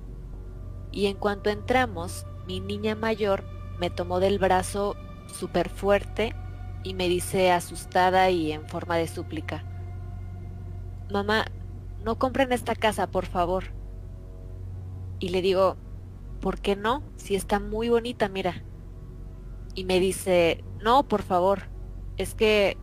[0.90, 3.44] y en cuanto entramos, mi niña mayor
[3.78, 4.96] me tomó del brazo
[5.32, 6.34] súper fuerte
[6.82, 9.64] y me dice asustada y en forma de súplica,
[11.10, 11.46] mamá,
[12.04, 13.64] no compren esta casa, por favor.
[15.18, 15.76] Y le digo,
[16.40, 17.02] ¿por qué no?
[17.16, 18.62] Si está muy bonita, mira.
[19.74, 21.64] Y me dice, no, por favor,
[22.16, 22.76] es que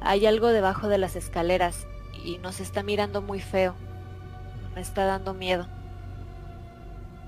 [0.00, 1.86] hay algo debajo de las escaleras
[2.24, 3.74] y nos está mirando muy feo.
[4.74, 5.68] Me está dando miedo.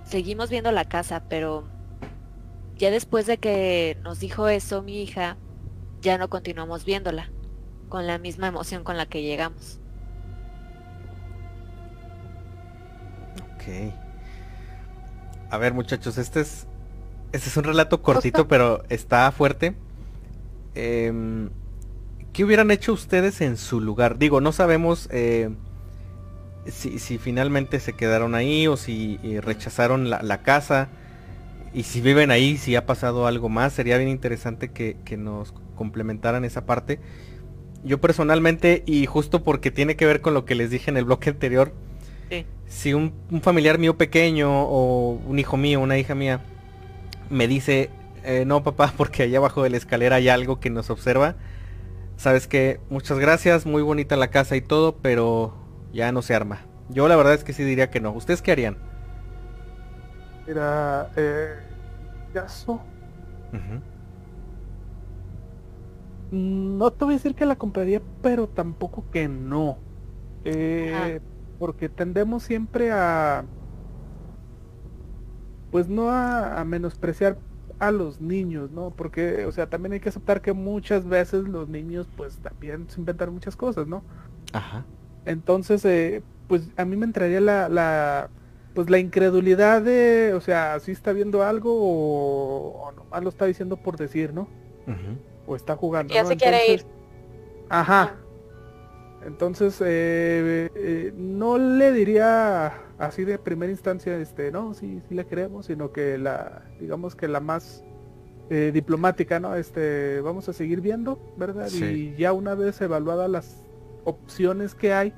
[0.04, 1.64] Seguimos viendo la casa, pero
[2.76, 5.36] ya después de que nos dijo eso mi hija,
[6.00, 7.30] ya no continuamos viéndola,
[7.88, 9.80] con la misma emoción con la que llegamos.
[13.58, 13.92] Ok.
[15.50, 16.66] A ver muchachos, este es,
[17.32, 19.74] este es un relato cortito, pero está fuerte.
[20.74, 21.50] Em,
[22.32, 24.18] ¿Qué hubieran hecho ustedes en su lugar?
[24.18, 25.50] Digo, no sabemos eh,
[26.66, 30.88] si, si, finalmente se quedaron ahí o si eh, rechazaron la, casa.
[31.74, 36.44] Y si viven ahí, si ha pasado algo más, sería bien interesante que, nos complementaran
[36.44, 37.00] esa parte.
[37.84, 41.04] Yo personalmente, y justo porque tiene que ver con lo que les dije en el
[41.06, 41.72] bloque anterior,
[42.66, 43.12] si un,
[43.42, 46.40] familiar mío pequeño o un hijo mío, una hija mía,
[47.30, 47.90] me dice,
[48.24, 51.36] eh, no papá, porque allá abajo de la escalera hay algo que nos observa,
[52.16, 55.54] sabes que muchas gracias, muy bonita la casa y todo, pero
[55.92, 56.60] ya no se arma.
[56.90, 58.12] Yo la verdad es que sí diría que no.
[58.12, 58.76] ¿Ustedes qué harían?
[60.46, 61.54] Mira, eh,
[62.32, 62.80] caso.
[66.30, 69.78] No te voy a decir que la compraría, pero tampoco que no.
[70.44, 71.20] Eh,
[71.58, 73.44] porque tendemos siempre a,
[75.70, 77.38] pues no a menospreciar
[77.78, 78.90] a los niños, ¿no?
[78.90, 83.00] Porque, o sea, también hay que aceptar que muchas veces los niños, pues también se
[83.00, 84.02] inventan muchas cosas, ¿no?
[84.52, 84.84] Ajá.
[85.24, 88.30] Entonces, eh, pues a mí me entraría la, la,
[88.74, 93.76] pues la incredulidad de, o sea, si está viendo algo o, nomás lo está diciendo
[93.76, 94.48] por decir, ¿no?
[95.46, 96.14] O está jugando.
[96.14, 96.84] Ya se quiere ir.
[97.68, 98.16] Ajá.
[99.28, 105.26] Entonces, eh, eh, no le diría así de primera instancia, este, no, sí, sí le
[105.26, 107.84] queremos, sino que la, digamos que la más
[108.48, 109.54] eh, diplomática, ¿no?
[109.54, 111.68] Este, vamos a seguir viendo, ¿verdad?
[111.70, 113.66] Y ya una vez evaluadas las
[114.04, 115.12] opciones que hay,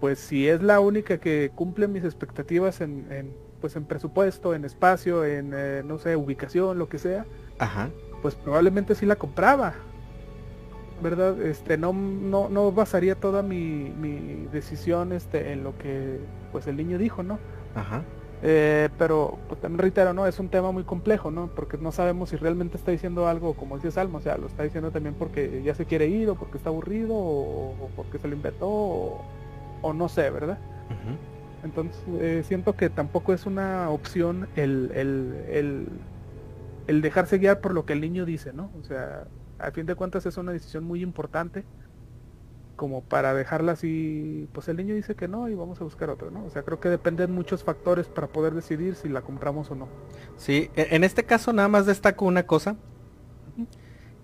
[0.00, 4.64] pues si es la única que cumple mis expectativas en, en pues en presupuesto, en
[4.64, 5.50] espacio, en,
[5.86, 7.26] no sé, ubicación, lo que sea,
[7.58, 7.90] Ajá.
[8.22, 9.74] pues probablemente sí la compraba,
[11.02, 11.40] ¿verdad?
[11.42, 16.18] Este, no, no, no basaría toda mi, mi decisión este, en lo que
[16.52, 17.38] pues el niño dijo, ¿no?
[17.74, 18.02] Ajá.
[18.42, 20.26] Eh, pero pues, también reitero, ¿no?
[20.26, 21.48] Es un tema muy complejo, ¿no?
[21.48, 24.62] Porque no sabemos si realmente está diciendo algo, como dice Salmo, o sea, lo está
[24.62, 28.34] diciendo también porque ya se quiere ir, o porque está aburrido, o, porque se lo
[28.34, 30.58] inventó, o, no sé, ¿verdad?
[31.62, 35.88] Entonces, eh, siento que tampoco es una opción el, el, el,
[36.86, 38.70] el dejarse guiar por lo que el niño dice, ¿no?
[38.80, 39.26] O sea,
[39.62, 41.64] a fin de cuentas es una decisión muy importante
[42.80, 46.30] como para dejarla así, pues el niño dice que no y vamos a buscar otro,
[46.30, 46.46] ¿no?
[46.46, 49.86] O sea, creo que dependen muchos factores para poder decidir si la compramos o no.
[50.38, 52.76] Sí, e-, en este caso nada más destaco una cosa,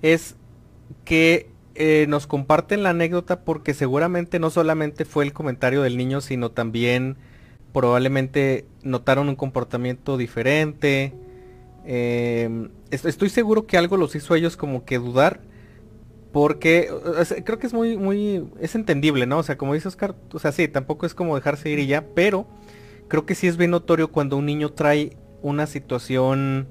[0.01, 0.37] es
[1.05, 6.23] que eh, nos comparten la anécdota porque seguramente no solamente fue el comentario del niño,
[6.23, 7.19] sino también
[7.75, 11.13] probablemente notaron un comportamiento diferente.
[11.87, 15.41] Em, estoy seguro que algo los hizo ellos como que dudar
[16.37, 16.91] porque
[17.45, 19.39] creo que es muy, muy, es entendible, ¿no?
[19.39, 22.05] O sea, como dice Oscar, o sea, sí, tampoco es como dejarse ir y ya,
[22.15, 22.47] pero
[23.09, 26.69] creo que sí es bien notorio cuando un niño trae una situación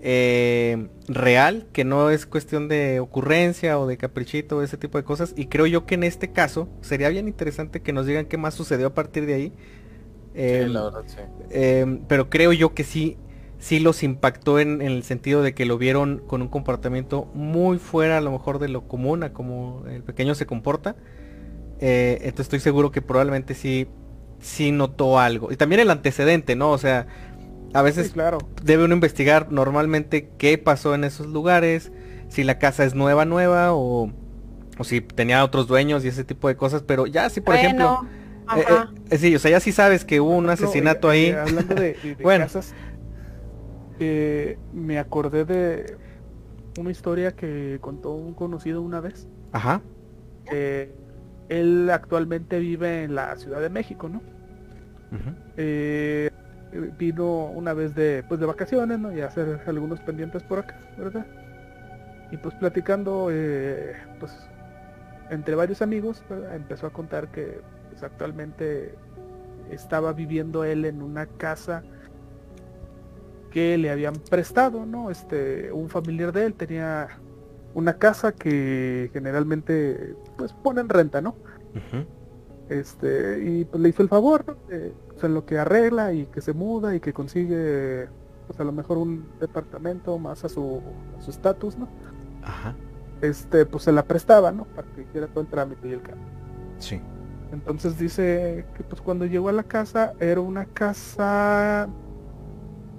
[0.00, 5.04] eh, real, que no es cuestión de ocurrencia o de caprichito o ese tipo de
[5.04, 5.34] cosas.
[5.36, 8.54] Y creo yo que en este caso sería bien interesante que nos digan qué más
[8.54, 9.52] sucedió a partir de ahí.
[10.34, 11.18] sí, la verdad, sí.
[11.50, 13.18] Em, pero creo yo que sí
[13.64, 18.18] sí los impactó en, el sentido de que lo vieron con un comportamiento muy fuera
[18.18, 20.96] a lo mejor de lo común, a como el pequeño se comporta.
[21.80, 23.88] Eh, entonces estoy seguro que probablemente sí,
[24.38, 25.50] sí notó algo.
[25.50, 26.72] Y también el antecedente, ¿no?
[26.72, 27.06] O sea,
[27.72, 28.36] a veces claro.
[28.62, 31.90] debe uno investigar normalmente qué pasó en esos lugares,
[32.28, 34.12] si la casa es nueva, nueva, o,
[34.76, 38.06] o si tenía otros dueños y ese tipo de cosas, pero ya si por ejemplo...
[38.54, 38.64] Eh,
[39.08, 41.30] eh, sí, o sea, ya sí sabes que hubo un asesinato ahí.
[41.30, 42.74] hablando de, bueno, casas,
[44.00, 45.96] eh, me acordé de
[46.78, 49.28] una historia que contó un conocido una vez.
[49.52, 49.80] Ajá.
[51.48, 54.20] él actualmente vive en la Ciudad de México, ¿no?
[55.56, 56.30] Eh,
[56.98, 59.16] vino una vez de, pues de vacaciones, ¿no?
[59.16, 61.26] Y a hacer algunos pendientes por acá, ¿verdad?
[62.30, 64.36] Y pues platicando, eh, pues
[65.30, 66.22] entre varios amigos,
[66.52, 68.94] empezó a contar que pues, actualmente
[69.70, 71.82] estaba viviendo él en una casa
[73.54, 75.12] que le habían prestado, ¿no?
[75.12, 77.20] Este, un familiar de él tenía
[77.72, 81.36] una casa que generalmente pues ponen renta, ¿no?
[82.68, 84.56] Este, y pues le hizo el favor, ¿no?
[84.66, 88.08] pues, en lo que arregla y que se muda y que consigue
[88.48, 90.82] pues a lo mejor un departamento más a su
[91.28, 91.88] estatus, ¿no?
[92.42, 92.74] Ajá.
[93.22, 94.64] este, pues se la prestaba, ¿no?
[94.64, 96.26] Para que hiciera todo el trámite y el cambio.
[96.78, 97.00] Sí.
[97.52, 101.88] Entonces dice que pues cuando llegó a la casa era una casa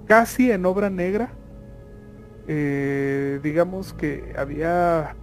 [0.06, 1.30] casi en obra negra.
[2.48, 5.16] Eh, digamos que había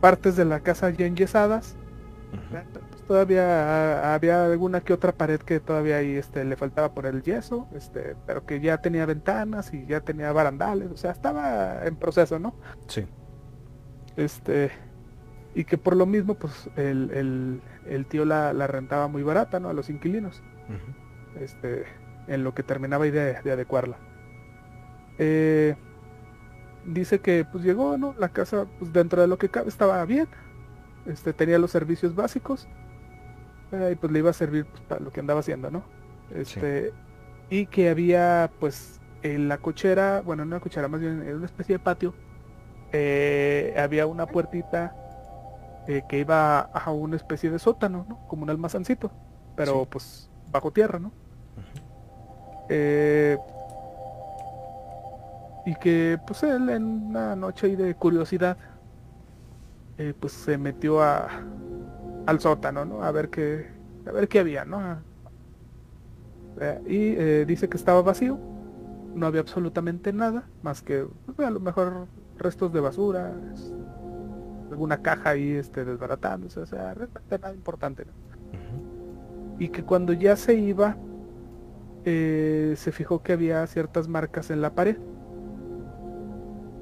[0.00, 1.76] partes de la casa ya enyesadas.
[2.90, 7.22] Pues todavía había alguna que otra pared que todavía ahí este, le faltaba por el
[7.22, 11.94] yeso, este, pero que ya tenía ventanas y ya tenía barandales, o sea, estaba en
[11.94, 12.56] proceso, ¿no?
[12.88, 13.06] Sí.
[14.16, 14.72] Este,
[15.54, 19.68] y que por lo mismo, pues el, el, tío la, la, rentaba muy barata, ¿no?
[19.68, 20.42] A los inquilinos.
[21.40, 21.84] Este,
[22.26, 23.96] en lo que terminaba de, de adecuarla.
[25.18, 25.76] Eh,
[26.86, 28.14] dice que pues llegó, ¿no?
[28.18, 30.28] La casa, pues dentro de lo que cabe estaba bien.
[31.06, 32.68] Este, tenía los servicios básicos.
[33.72, 35.84] Eh, y pues le iba a servir pues, para lo que andaba haciendo, ¿no?
[36.34, 36.92] Este,
[37.50, 41.46] y que había pues en la cochera, bueno, en una cochera más bien en una
[41.46, 42.14] especie de patio,
[42.92, 44.96] eh, había una puertita
[46.08, 48.26] que iba a una especie de sótano, ¿no?
[48.26, 49.12] Como un almazancito,
[49.54, 51.12] pero pues bajo tierra, ¿no?
[52.68, 53.38] eh,
[55.64, 58.56] y que pues él en una noche ahí de curiosidad
[59.96, 61.28] eh, pues se metió a
[62.26, 63.68] al sótano no a ver qué
[64.06, 64.98] a ver qué había no
[66.60, 68.38] eh, y eh, dice que estaba vacío
[69.14, 72.08] no había absolutamente nada más que pues, a lo mejor
[72.38, 73.32] restos de basura
[74.70, 78.04] alguna caja ahí este desbaratándose o sea realmente nada importante
[79.58, 80.96] y que cuando ya se iba
[82.04, 84.98] se fijó que había ciertas marcas en la pared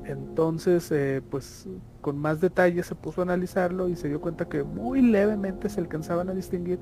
[0.04, 1.68] entonces, eh, pues
[2.00, 5.80] con más detalle se puso a analizarlo y se dio cuenta que muy levemente se
[5.80, 6.80] alcanzaban a distinguir,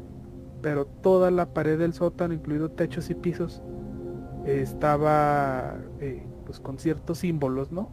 [0.62, 3.62] pero toda la pared del sótano, incluido techos y pisos,
[4.46, 7.90] estaba eh, pues con ciertos símbolos, ¿no?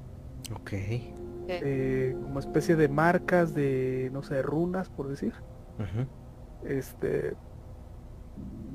[0.55, 0.73] Ok.
[1.49, 5.33] Eh, como especie de marcas de, no sé, runas, por decir.
[6.63, 7.35] Este.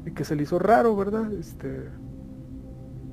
[0.06, 1.32] Y que se le hizo raro, ¿verdad?
[1.32, 1.88] Este.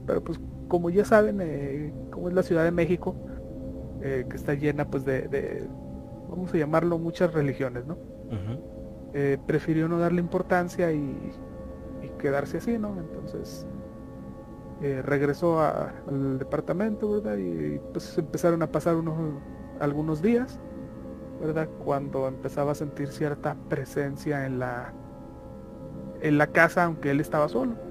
[0.06, 3.16] Pero pues como ya saben, eh, como es la Ciudad de México,
[4.02, 5.68] eh, que está llena pues de,
[6.30, 7.98] vamos a llamarlo, muchas religiones, ¿no?
[9.14, 11.32] Eh, prefirió no darle importancia y,
[12.18, 12.98] quedarse así, ¿no?
[13.00, 13.66] Entonces
[15.04, 17.38] regresó al departamento, ¿verdad?
[17.38, 19.16] Y pues empezaron a pasar unos
[19.80, 20.60] algunos días,
[21.40, 21.70] ¿verdad?
[21.84, 24.94] Cuando empezaba a sentir cierta presencia en la
[26.22, 27.89] en la casa, aunque él estaba solo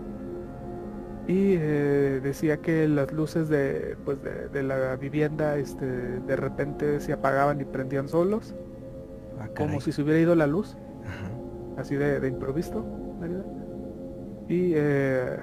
[1.28, 7.12] y eh, decía que las luces de, pues de, la vivienda este, de repente se
[7.12, 8.54] apagaban y prendían solos,
[9.38, 10.78] ah, como si se hubiera ido la luz,
[11.76, 12.82] así de, improviso.
[14.48, 15.36] Y eh,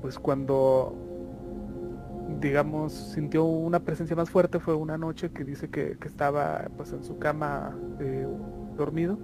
[0.00, 0.94] pues cuando,
[2.40, 7.02] digamos, sintió una presencia más fuerte fue una noche que dice que, estaba pues en
[7.02, 8.28] su cama eh,
[8.76, 9.18] dormido.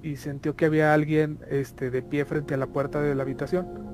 [0.00, 3.91] Y sintió que había alguien este, de pie frente a la puerta de la habitación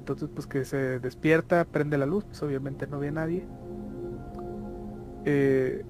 [0.00, 3.46] entonces pues que se despierta, prende la luz, pues obviamente no ve a nadie.
[5.26, 5.84] Eh,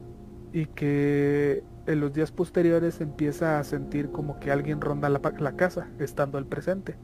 [0.52, 5.88] y que en los días posteriores empieza a sentir como que alguien ronda la, casa,
[6.00, 6.96] estando al presente.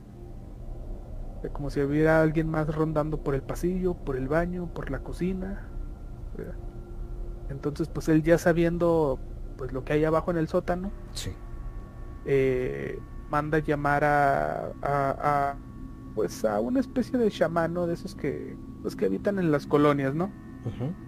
[1.44, 4.98] Eh, como si hubiera alguien más rondando por el pasillo, por el baño, por la
[4.98, 5.68] cocina.
[7.48, 9.20] Entonces pues él ya sabiendo
[9.56, 11.32] pues lo que hay abajo en el sótano, sí.
[12.24, 12.98] eh,
[13.30, 15.56] manda llamar a, a
[16.16, 20.14] pues a una especie de chamano de esos que pues que habitan en las colonias,
[20.14, 20.32] ¿no?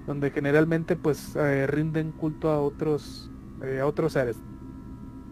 [0.07, 3.29] Donde generalmente pues eh, rinden culto a otros
[3.65, 4.37] eh, a otros seres.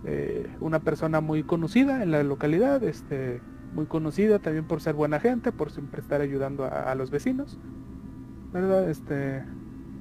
[0.04, 3.40] Eh, una persona muy conocida en la localidad, este
[3.74, 7.58] muy conocida también por ser buena gente, por siempre estar ayudando a, los vecinos,
[8.52, 8.88] ¿verdad?
[8.88, 9.44] Este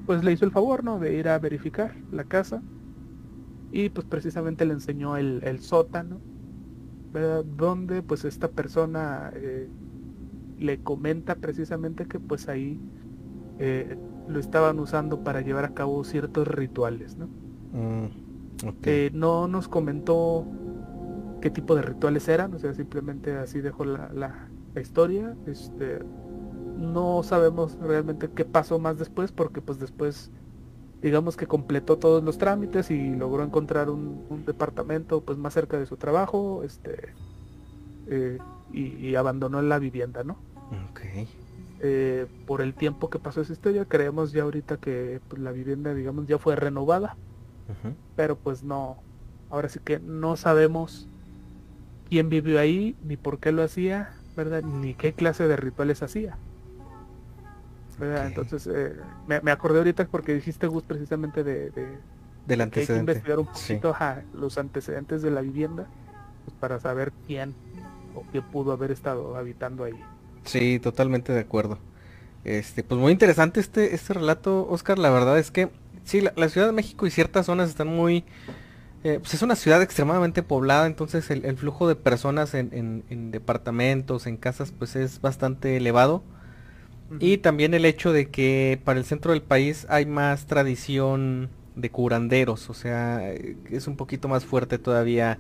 [0.06, 1.00] pues le hizo el favor, ¿no?
[1.00, 2.64] De ir a verificar la casa
[3.72, 6.22] y pues precisamente le enseñó el, el sótano
[7.22, 9.70] donde pues esta persona eh,
[10.60, 12.80] le comenta precisamente que pues ahí
[13.60, 13.98] eh,
[14.28, 17.28] lo estaban usando para llevar a cabo ciertos rituales, ¿no?
[17.74, 18.08] Mm,
[18.84, 20.46] eh, no nos comentó
[21.42, 24.50] qué tipo de rituales eran, o sea, simplemente así dejó la, la,
[24.82, 25.36] historia.
[25.46, 26.00] Este,
[26.78, 30.32] no sabemos realmente qué pasó más después, porque pues después
[31.06, 35.86] digamos que completó todos los trámites y logró encontrar un, departamento pues más cerca de
[35.86, 37.14] su trabajo este
[38.08, 38.40] eh,
[38.74, 40.36] y, abandonó la vivienda no
[41.80, 45.94] eh, por el tiempo que pasó esa historia creemos ya ahorita que pues, la vivienda
[45.94, 47.16] digamos ya fue renovada
[48.16, 48.98] pero pues no
[49.52, 51.08] ahora sí que no sabemos
[52.10, 56.36] quién vivió ahí ni por qué lo hacía verdad ni qué clase de rituales hacía
[58.00, 58.94] Entonces, eh,
[59.28, 61.72] me, acordé ahorita porque dijiste Gus precisamente de,
[62.46, 62.74] del antecedente.
[62.74, 63.96] Que hay que investigar un poquito
[64.34, 65.88] los antecedentes de la vivienda
[66.46, 67.54] pues, para saber quién
[68.14, 70.00] o qué pudo haber estado habitando ahí.
[70.44, 71.80] Sí, totalmente de acuerdo.
[72.44, 75.00] Este, pues muy interesante este, este relato, Oscar.
[75.00, 75.70] La verdad es que
[76.04, 78.24] sí, la, Ciudad de México y ciertas zonas están muy,
[79.04, 84.28] eh, pues es una ciudad extremadamente poblada, entonces el, flujo de personas en, en, departamentos,
[84.28, 86.24] en casas, pues es bastante elevado.
[87.20, 91.90] Y también el hecho de que para el centro del país hay más tradición de
[91.90, 95.38] curanderos, o sea, es un poquito más fuerte todavía.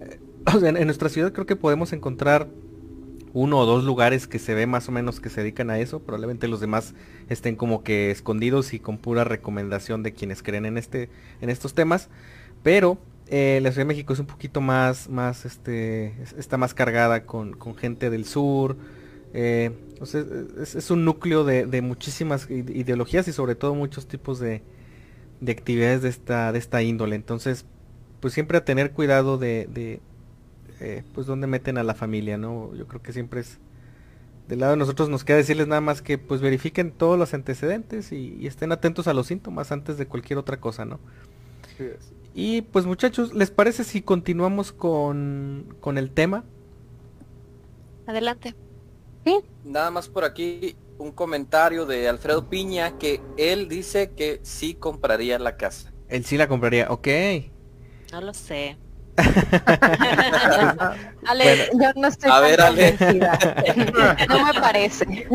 [0.00, 0.18] Eh,
[0.54, 2.48] o sea, en nuestra ciudad creo que podemos encontrar
[3.32, 6.00] uno o dos lugares que se ve más o menos que se dedican a eso.
[6.00, 6.94] Probablemente los demás
[7.28, 11.08] estén como que escondidos y con pura recomendación de quienes creen en este,
[11.40, 12.08] en estos temas.
[12.62, 12.98] Pero
[13.28, 17.56] eh, la Ciudad de México es un poquito más, más, este, está más cargada con,
[17.76, 18.76] gente del sur.
[19.34, 19.70] Eh,
[20.02, 24.62] es, un núcleo de, muchísimas ideologías y sobre todo muchos tipos de,
[25.40, 27.16] de actividades de esta, de esta índole.
[27.16, 27.64] Entonces,
[28.20, 30.00] pues siempre a tener cuidado de,
[30.80, 32.74] eh, pues donde meten a la familia, ¿no?
[32.74, 33.58] Yo creo que siempre es
[34.48, 38.12] del lado de nosotros nos queda decirles nada más que pues verifiquen todos los antecedentes
[38.12, 40.98] y, estén atentos a los síntomas antes de cualquier otra cosa, ¿no?
[42.34, 46.44] Y pues muchachos, ¿les parece si continuamos con, con el tema?
[48.06, 48.54] Adelante.
[49.28, 49.40] ¿Sí?
[49.64, 55.38] Nada más por aquí un comentario de Alfredo Piña que él dice que sí compraría
[55.38, 55.92] la casa.
[56.08, 57.08] Él sí la compraría, ok.
[58.10, 58.78] No lo sé.
[61.26, 62.96] Ale, yo no estoy a ver, Ale.
[64.28, 65.28] no me parece.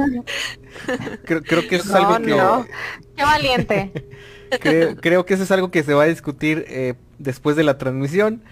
[1.26, 2.32] Creo, creo que eso es algo que...
[2.32, 2.66] No.
[3.16, 3.92] Qué valiente.
[5.02, 8.44] Creo, que eso es algo que se va a discutir eh, después de la transmisión.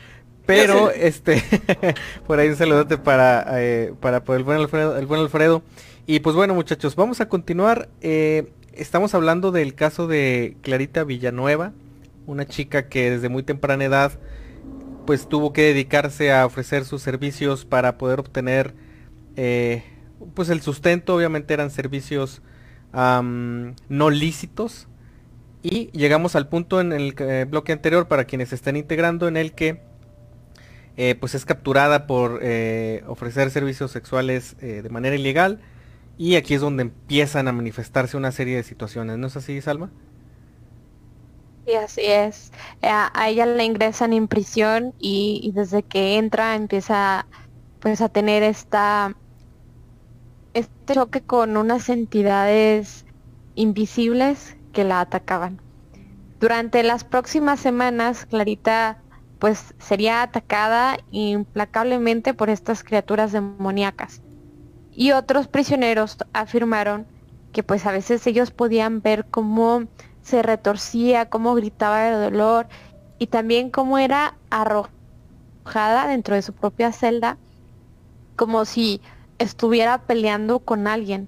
[0.45, 1.43] Pero, este,
[2.27, 5.63] por ahí un saludote para, eh, para el buen Alfredo, el buen Alfredo.
[6.05, 7.89] Y pues bueno, muchachos, vamos a continuar.
[8.01, 11.73] Eh, estamos hablando del caso de Clarita Villanueva,
[12.25, 14.13] una chica que desde muy temprana edad
[15.05, 18.75] pues tuvo que dedicarse a ofrecer sus servicios para poder obtener
[19.35, 19.83] eh,
[20.33, 22.41] pues el sustento obviamente eran servicios
[22.93, 24.87] no lícitos
[25.63, 29.53] y llegamos al punto en el eh, bloque anterior para quienes estén integrando en el
[29.53, 29.81] que
[30.97, 32.41] eh, pues es capturada por
[33.07, 35.59] ofrecer servicios sexuales de manera ilegal
[36.17, 39.89] y aquí es donde empiezan a manifestarse una serie de situaciones, ¿no es así, Salma?
[41.65, 42.51] Sí, así es.
[42.81, 47.25] Eh, a, ella la ingresan en prisión y, desde que entra empieza
[47.79, 49.15] pues a tener esta
[50.53, 53.05] este choque con unas entidades
[53.55, 55.59] invisibles que la atacaban.
[56.39, 59.00] Durante las próximas semanas, Clarita
[59.41, 64.21] pues sería atacada implacablemente por estas criaturas demoníacas.
[64.91, 67.07] Y otros prisioneros afirmaron
[67.51, 69.87] que pues a veces ellos podían ver cómo
[70.21, 72.67] se retorcía, cómo gritaba de dolor
[73.17, 77.39] y también cómo era arrojada dentro de su propia celda,
[78.35, 79.01] como si
[79.39, 81.27] estuviera peleando con alguien.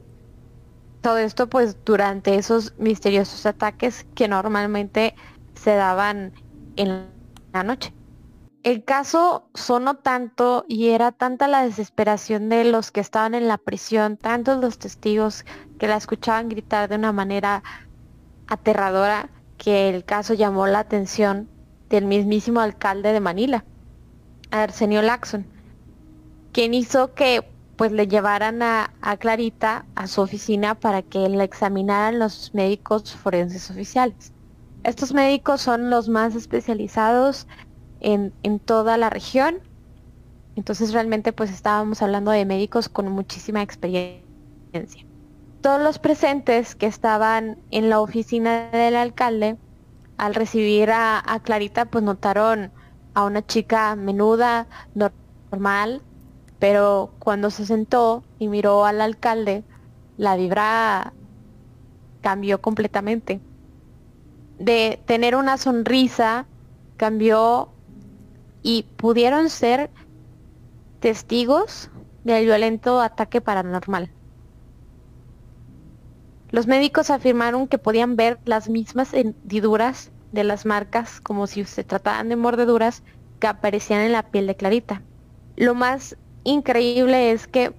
[1.01, 5.15] Todo esto pues durante esos misteriosos ataques que normalmente
[5.55, 6.31] se daban
[6.75, 7.07] en
[7.53, 7.91] la noche.
[8.63, 13.57] El caso sonó tanto y era tanta la desesperación de los que estaban en la
[13.57, 15.43] prisión, tantos los testigos
[15.77, 17.61] que la escuchaban gritar de una manera
[18.47, 21.49] aterradora que el caso llamó la atención
[21.89, 23.65] del mismísimo alcalde de Manila,
[24.49, 25.45] Arsenio Laxon,
[26.53, 27.45] quien hizo que
[27.75, 33.69] pues le llevaran a, Clarita a su oficina para que la examinaran los médicos forenses
[33.69, 34.31] oficiales.
[34.83, 37.47] Estos médicos son los más especializados
[38.03, 39.59] en, en toda la región.
[40.55, 44.23] Entonces realmente pues estábamos hablando de médicos con muchísima experiencia
[45.63, 49.55] todos los presentes que estaban en la oficina del alcalde,
[50.17, 52.69] al recibir a, Clarita, pues notaron
[53.13, 56.01] a una chica menuda, normal,
[56.59, 59.63] pero cuando se sentó y miró al alcalde,
[60.17, 61.13] la vibra
[62.19, 63.39] cambió completamente.
[64.59, 66.45] De tener una sonrisa,
[66.97, 67.69] cambió
[68.63, 69.91] y pudieron ser
[70.99, 71.91] testigos
[72.23, 74.09] del violento ataque paranormal.
[76.49, 81.83] Los médicos afirmaron que podían ver las mismas hendiduras de las marcas como si se
[81.83, 83.03] trataran de mordeduras
[83.39, 85.01] que aparecían en la piel de Clarita.
[85.55, 87.75] Lo más increíble es que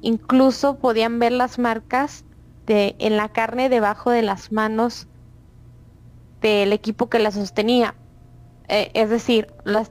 [0.00, 2.24] incluso podían ver las marcas
[2.72, 5.08] en la carne debajo de las manos
[6.40, 7.94] del equipo que la sostenía.
[8.72, 9.84] Eh, es decir, la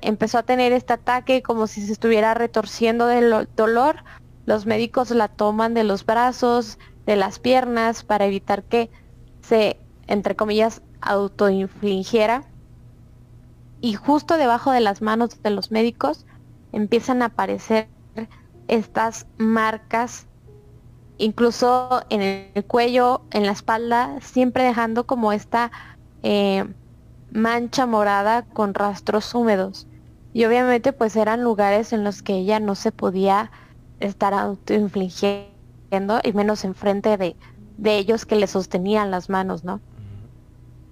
[0.00, 4.04] empezó a tener este ataque como si se estuviera retorciendo del dolor.
[4.46, 8.90] Los médicos la toman de los brazos, de las piernas para evitar que
[9.42, 12.44] se, entre comillas, autoinfligiera.
[13.82, 16.24] Y justo debajo de las manos de los médicos
[16.72, 17.90] empiezan a aparecer
[18.66, 20.26] estas marcas,
[21.18, 25.70] incluso en el cuello, en la espalda, siempre dejando como esta
[26.22, 26.64] eh,
[27.32, 29.86] mancha morada con rastros húmedos.
[30.32, 33.50] Y obviamente pues eran lugares en los que ella no se podía
[34.00, 37.36] estar autoinfligiendo y menos enfrente de,
[37.76, 39.80] de ellos que le sostenían las manos, ¿no?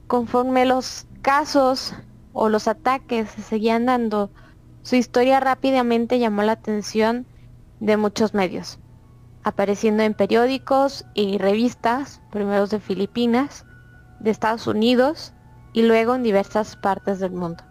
[0.06, 1.94] Conforme los casos
[2.32, 4.30] o los ataques se seguían dando,
[4.82, 7.26] su historia rápidamente llamó la atención
[7.80, 8.78] de muchos medios,
[9.42, 13.64] apareciendo en periódicos y revistas, primero de Filipinas,
[14.20, 15.32] de Estados Unidos
[15.72, 17.62] y luego en diversas partes del mundo.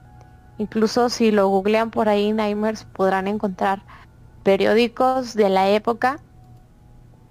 [0.57, 3.81] Incluso si lo googlean por ahí, Nightmares, podrán encontrar
[4.43, 6.19] periódicos de la época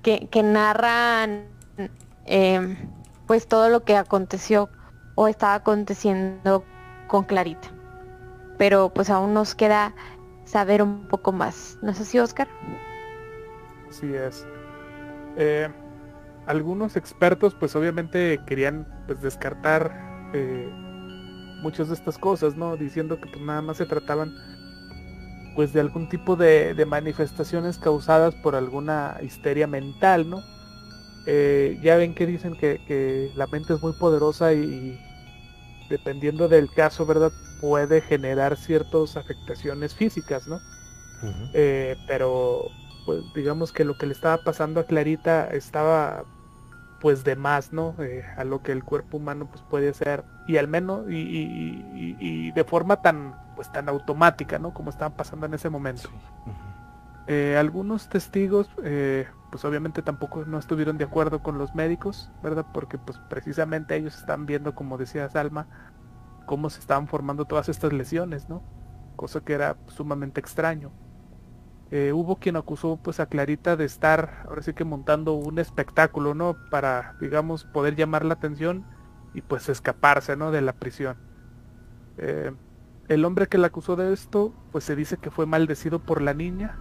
[0.03, 1.45] que, narran
[2.25, 2.77] em,
[3.27, 4.71] pues todo lo que aconteció
[5.15, 6.65] o estaba aconteciendo
[7.07, 7.69] con Clarita.
[8.57, 9.95] Pero pues aún nos queda
[10.45, 11.79] saber un poco más.
[11.83, 12.49] ¿No es así, Oscar?
[13.91, 14.47] Así es.
[15.37, 15.69] Eh,
[16.47, 20.69] algunos expertos pues obviamente querían pues descartar eh,
[21.63, 22.77] muchas de estas cosas, ¿no?
[22.77, 24.35] Diciendo que pues, nada más se trataban
[25.55, 30.41] pues de algún tipo de, manifestaciones causadas por alguna histeria mental, ¿no?
[31.27, 35.01] Eh, ya ven que dicen que, la mente es muy poderosa y,
[35.91, 37.33] dependiendo del caso, ¿verdad?
[37.61, 40.61] Puede generar ciertas afectaciones físicas, ¿no?
[41.55, 42.69] Eh, pero
[43.05, 46.25] pues digamos que lo que le estaba pasando a Clarita estaba
[47.01, 47.95] pues de más, ¿no?
[47.99, 52.65] Eh, a lo que el cuerpo humano pues puede hacer y al menos y, de
[52.65, 54.73] forma tan pues tan automática, ¿no?
[54.73, 56.09] Como estaban pasando en ese momento.
[57.27, 62.67] Eh, algunos testigos eh, pues obviamente tampoco no estuvieron de acuerdo con los médicos, ¿verdad?
[62.73, 65.67] Porque pues precisamente ellos están viendo, como decía Salma,
[66.47, 68.63] cómo se estaban formando todas estas lesiones, ¿no?
[69.17, 70.91] Cosa que era sumamente extraño.
[71.91, 76.35] Eh, hubo quien acusó pues a Clarita de estar ahora sí que montando un espectáculo,
[76.35, 76.57] ¿no?
[76.71, 78.85] Para, digamos, poder llamar la atención
[79.33, 80.51] y pues escaparse, ¿no?
[80.51, 81.17] De la prisión.
[82.19, 82.53] Eh,
[83.09, 86.35] el hombre que la acusó de esto, pues se dice que fue maldecido por la
[86.35, 86.79] niña,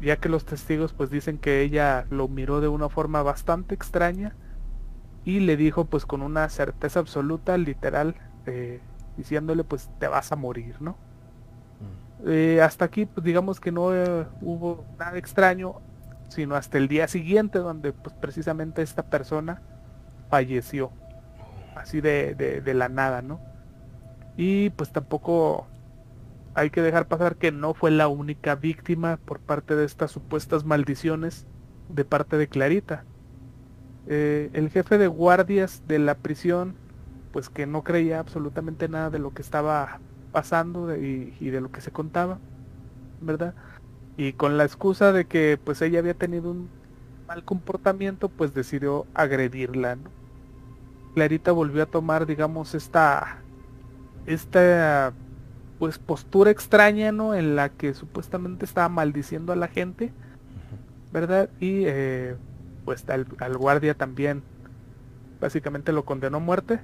[0.00, 4.34] ya que los testigos pues dicen que ella lo miró de una forma bastante extraña
[5.24, 8.14] y le dijo pues con una certeza absoluta, literal,
[8.46, 8.80] eh,
[9.18, 10.96] diciéndole pues te vas a morir, ¿no?
[12.24, 15.80] Eh, hasta aquí, pues, digamos que no eh, hubo nada extraño,
[16.28, 19.62] sino hasta el día siguiente donde pues precisamente esta persona
[20.28, 20.90] falleció,
[21.76, 23.40] así de, de, la nada, ¿no?
[24.36, 25.66] Y pues tampoco
[26.54, 30.64] hay que dejar pasar que no fue la única víctima por parte de estas supuestas
[30.64, 31.46] maldiciones
[31.88, 33.04] de parte de Clarita.
[34.08, 36.74] Eh, el jefe de guardias de la prisión,
[37.32, 40.00] pues que no creía absolutamente nada de lo que estaba
[40.36, 42.38] pasando y, de lo que se contaba,
[43.22, 43.54] ¿verdad?
[44.18, 46.68] Y con la excusa de que pues ella había tenido un
[47.26, 49.96] mal comportamiento, pues decidió agredirla.
[51.14, 53.38] Clarita volvió a tomar, digamos, esta,
[54.26, 55.14] esta,
[55.78, 57.34] pues postura extraña, ¿no?
[57.34, 60.12] En la que supuestamente estaba maldiciendo a la gente,
[61.14, 61.48] ¿verdad?
[61.60, 62.36] Y eh,
[62.84, 64.42] pues al, al guardia también,
[65.40, 66.80] básicamente lo condenó a muerte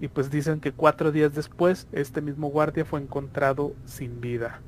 [0.00, 4.60] y pues dicen que cuatro días después este mismo guardia fue encontrado sin vida.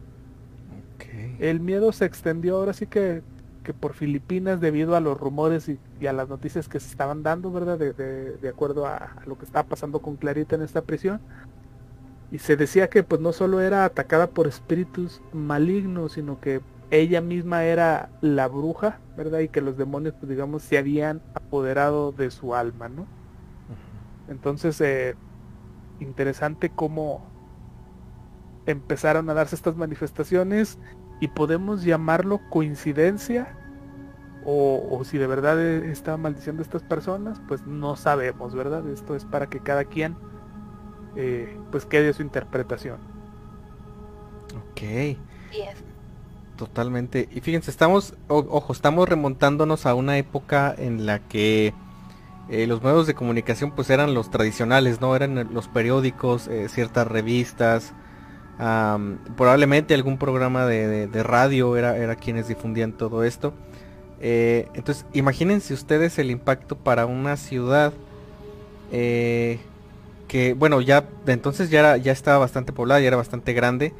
[1.38, 3.22] El miedo se extendió ahora sí que,
[3.62, 7.52] que por Filipinas debido a los rumores y, a las noticias que se estaban dando,
[7.52, 7.78] ¿verdad?
[7.78, 11.20] De, de, acuerdo a, lo que estaba pasando con Clarita en esta prisión.
[12.30, 16.60] Y se decía que pues no solo era atacada por espíritus malignos, sino que
[16.90, 19.40] ella misma era la bruja, ¿verdad?
[19.40, 23.17] Y que los demonios pues digamos se habían apoderado de su alma, ¿no?
[24.28, 25.16] Entonces, eh,
[26.00, 27.26] interesante cómo
[28.66, 30.78] empezaron a darse estas manifestaciones
[31.20, 33.56] y podemos llamarlo coincidencia
[34.44, 38.88] o, si de verdad e, está maldiciendo a estas personas, pues no sabemos, ¿verdad?
[38.88, 40.16] Esto es para que cada quien
[41.16, 42.98] eh, pues quede su interpretación.
[44.56, 45.18] Ok.
[46.56, 47.28] Totalmente.
[47.30, 51.74] Y fíjense, estamos, ojo, estamos remontándonos a una época en la que
[52.50, 55.14] eh, los medios de comunicación pues eran los tradicionales, ¿no?
[55.14, 57.92] Eran los periódicos, eh, ciertas revistas,
[59.36, 63.52] probablemente algún programa de, radio era, era, quienes difundían todo esto.
[64.20, 67.92] Eh, entonces, imagínense ustedes el impacto para una ciudad
[68.90, 73.92] que, bueno, ya de entonces ya, era, ya estaba bastante poblada, ya era bastante grande,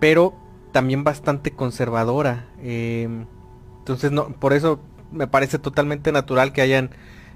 [0.00, 0.34] pero
[0.72, 2.48] también bastante conservadora.
[2.60, 4.80] entonces, no, por eso
[5.12, 6.90] me parece totalmente natural que hayan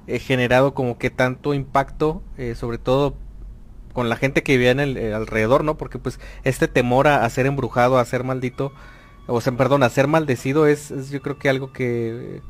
[0.06, 3.16] eh, generado como que tanto impacto, eh, sobre todo
[3.92, 5.78] con la gente que vivía en el alrededor, ¿no?
[5.78, 8.72] Porque pues este temor a, ser embrujado, a ser maldito,
[9.26, 12.42] o sea, perdón, a ser maldecido es, yo creo que algo que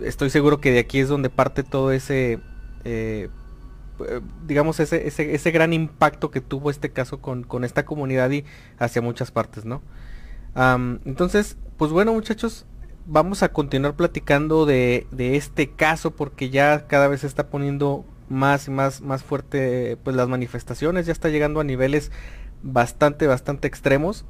[0.00, 2.38] estoy seguro que de aquí es donde parte todo ese
[4.46, 8.44] digamos ese, ese, ese, gran impacto que tuvo este caso con, con esta comunidad y
[8.78, 9.82] hacia muchas partes, ¿no?
[11.04, 12.66] entonces, pues bueno muchachos,
[13.08, 18.68] vamos a continuar platicando de, este caso porque ya cada vez se está poniendo más
[18.68, 22.12] y más, más fuerte pues las manifestaciones, ya está llegando a niveles
[22.62, 24.26] bastante, bastante extremos.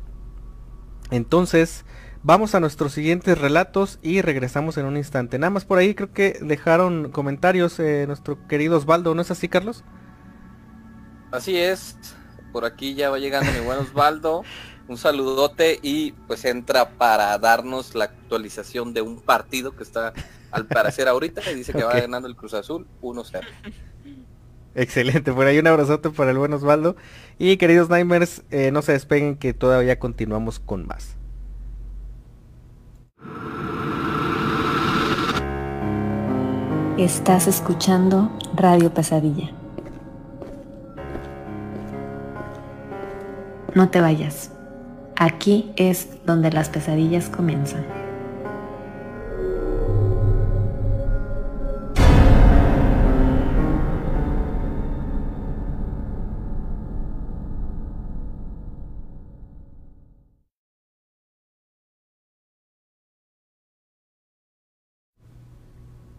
[1.10, 1.84] Entonces,
[2.22, 5.38] vamos a nuestros siguientes relatos y regresamos en un instante.
[5.40, 9.48] Nada más por ahí creo que dejaron comentarios eh, nuestro querido Osvaldo, ¿no es así
[9.48, 9.82] Carlos?
[11.32, 11.96] Así es,
[12.52, 14.44] por aquí ya va llegando mi buen Osvaldo.
[14.88, 20.14] un saludote y pues entra para darnos la actualización de un partido que está
[20.50, 23.42] al parecer ahorita y dice que va ganando el Cruz Azul 1-0.
[24.74, 26.96] Excelente, por ahí un abrazote para el buen Osvaldo.
[27.38, 31.16] Y queridos Nimers, eh, no se despeguen que todavía continuamos con más.
[36.96, 39.50] Estás escuchando Radio Pesadilla.
[43.74, 44.52] No te vayas.
[45.20, 47.84] Aquí es donde las pesadillas comienzan.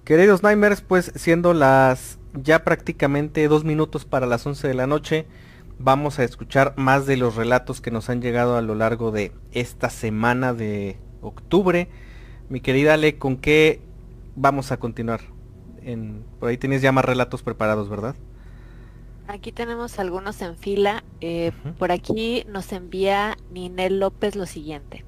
[0.03, 5.25] Queridos Nightmares, pues siendo las ya prácticamente dos minutos para las 11 de la noche,
[5.79, 9.31] vamos a escuchar más de los relatos que nos han llegado a lo largo de
[9.53, 11.89] esta semana de octubre.
[12.49, 13.81] Mi querida Ale, ¿con qué
[14.35, 15.21] vamos a continuar?
[15.81, 18.15] En, por ahí tienes ya más relatos preparados, ¿verdad?
[19.27, 21.03] Aquí tenemos algunos en fila.
[21.21, 25.05] Eh, por aquí nos envía Ninel López lo siguiente.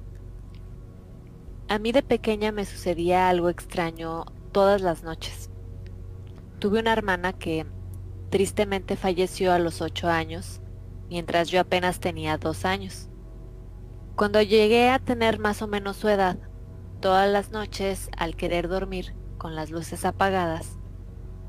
[1.68, 5.50] A mí de pequeña me sucedía algo extraño todas las noches.
[6.60, 7.66] Tuve una hermana que
[8.30, 10.61] tristemente falleció a los ocho años
[11.12, 13.10] mientras yo apenas tenía dos años.
[14.16, 16.38] Cuando llegué a tener más o menos su edad,
[17.02, 20.78] todas las noches, al querer dormir con las luces apagadas,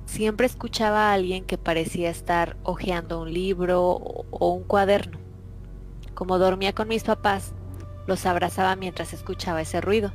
[0.05, 5.17] siempre escuchaba a alguien que parecía estar hojeando un libro o un cuaderno.
[6.13, 7.53] Como dormía con mis papás,
[8.05, 10.11] los abrazaba mientras escuchaba ese ruido,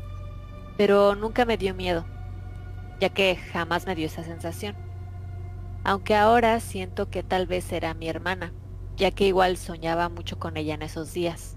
[0.77, 2.05] pero nunca me dio miedo,
[3.01, 4.77] ya que jamás me dio esa sensación.
[5.85, 8.53] Aunque ahora siento que tal vez era mi hermana,
[8.99, 11.57] ya que igual soñaba mucho con ella en esos días.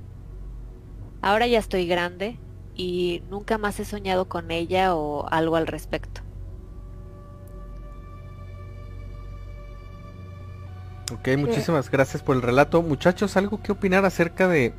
[1.22, 2.38] Ahora ya estoy grande
[2.76, 6.22] y nunca más he soñado con ella o algo al respecto.
[11.14, 12.82] Ok, muchísimas gracias por el relato.
[12.82, 14.74] Muchachos, ¿algo que opinar acerca de,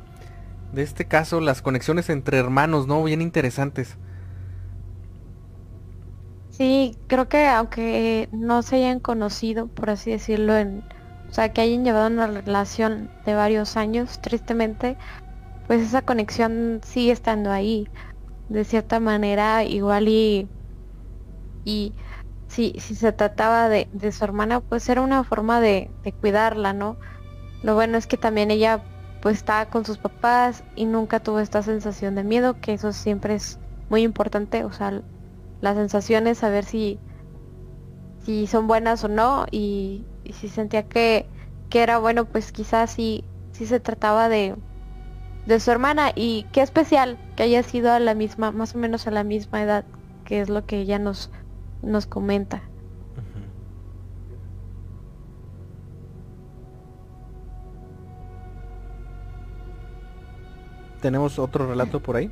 [0.73, 1.39] de este caso?
[1.39, 3.03] Las conexiones entre hermanos, ¿no?
[3.03, 3.97] Bien interesantes.
[6.49, 10.83] Sí, creo que aunque no se hayan conocido, por así decirlo, en,
[11.33, 14.97] o sea, que hayan llevado una relación de varios años, tristemente,
[15.65, 17.87] pues esa conexión sigue estando ahí.
[18.49, 20.47] De cierta manera, igual y,
[21.65, 21.95] y
[22.45, 26.71] si, si se trataba de, de su hermana, pues era una forma de, de cuidarla,
[26.71, 26.97] ¿no?
[27.63, 28.83] Lo bueno es que también ella
[29.19, 33.33] pues estaba con sus papás y nunca tuvo esta sensación de miedo, que eso siempre
[33.33, 33.59] es
[33.89, 35.01] muy importante, o sea,
[35.61, 36.99] la sensación es saber si,
[38.19, 41.25] si son buenas o no y, y si sentía que,
[41.69, 44.55] que, era bueno, pues quizás sí, sí se trataba de,
[45.45, 49.07] de su hermana y qué especial que haya sido a la misma, más o menos
[49.07, 49.85] a la misma edad,
[50.25, 51.29] que es lo que ella nos,
[51.81, 52.63] nos comenta.
[61.01, 62.31] ¿Tenemos otro relato por ahí?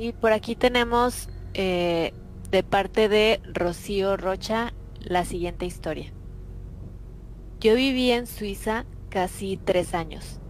[0.00, 2.14] Y por aquí tenemos eh,
[2.50, 4.72] de parte de Rocío Rocha
[5.04, 6.12] la siguiente historia.
[7.60, 10.40] Yo viví en Suiza casi tres años.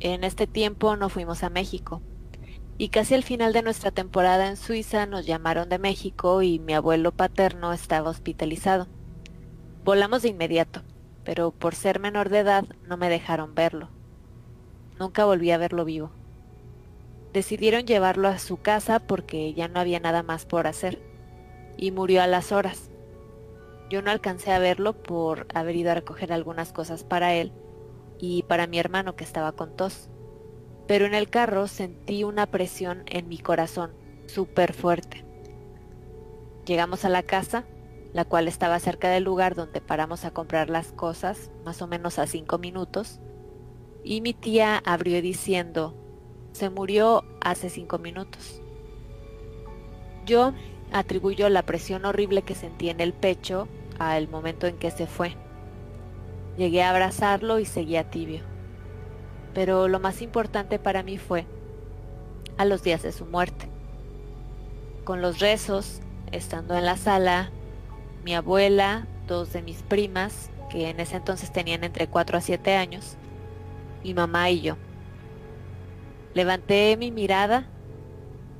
[0.00, 2.02] En este tiempo no fuimos a México.
[2.76, 6.74] Y casi al final de nuestra temporada en Suiza nos llamaron de México y mi
[6.74, 8.88] abuelo paterno estaba hospitalizado.
[9.84, 10.82] Volamos de inmediato,
[11.24, 13.90] pero por ser menor de edad no me dejaron verlo.
[14.98, 16.10] Nunca volví a verlo vivo.
[17.32, 21.00] Decidieron llevarlo a su casa porque ya no había nada más por hacer.
[21.76, 22.90] Y murió a las horas.
[23.90, 27.52] Yo no alcancé a verlo por haber ido a recoger algunas cosas para él
[28.18, 30.08] y para mi hermano que estaba con tos.
[30.86, 33.92] Pero en el carro sentí una presión en mi corazón
[34.26, 35.24] súper fuerte.
[36.66, 37.64] Llegamos a la casa,
[38.12, 42.18] la cual estaba cerca del lugar donde paramos a comprar las cosas, más o menos
[42.18, 43.20] a cinco minutos,
[44.02, 45.94] y mi tía abrió diciendo,
[46.52, 48.62] se murió hace cinco minutos.
[50.24, 50.54] Yo
[50.94, 53.66] atribuyo la presión horrible que sentí en el pecho
[53.98, 55.36] al momento en que se fue.
[56.56, 58.42] Llegué a abrazarlo y seguía tibio.
[59.54, 61.46] Pero lo más importante para mí fue
[62.58, 63.68] a los días de su muerte.
[65.02, 67.50] Con los rezos, estando en la sala,
[68.24, 72.76] mi abuela, dos de mis primas, que en ese entonces tenían entre 4 a 7
[72.76, 73.16] años,
[74.04, 74.76] mi mamá y yo.
[76.34, 77.66] Levanté mi mirada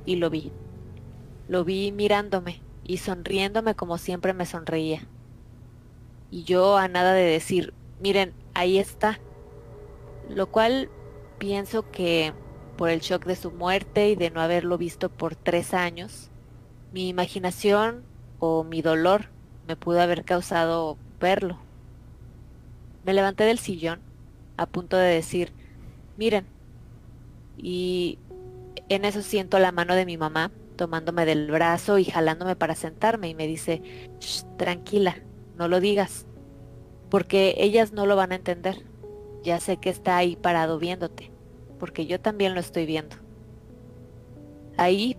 [0.05, 0.51] y lo vi.
[1.47, 5.07] Lo vi mirándome y sonriéndome como siempre me sonreía.
[6.31, 9.19] Y yo a nada de decir, miren, ahí está.
[10.29, 10.89] Lo cual
[11.37, 12.33] pienso que
[12.77, 16.29] por el shock de su muerte y de no haberlo visto por tres años,
[16.91, 18.03] mi imaginación
[18.39, 19.29] o mi dolor
[19.67, 21.59] me pudo haber causado verlo.
[23.05, 23.99] Me levanté del sillón
[24.57, 25.51] a punto de decir,
[26.17, 26.45] miren,
[27.57, 28.17] y
[28.89, 33.29] en eso siento la mano de mi mamá tomándome del brazo y jalándome para sentarme
[33.29, 33.81] y me dice,
[34.57, 35.15] tranquila,
[35.57, 36.25] no lo digas,
[37.09, 38.85] porque ellas no lo van a entender.
[39.43, 41.31] Ya sé que está ahí parado viéndote,
[41.79, 43.15] porque yo también lo estoy viendo.
[44.77, 45.17] Ahí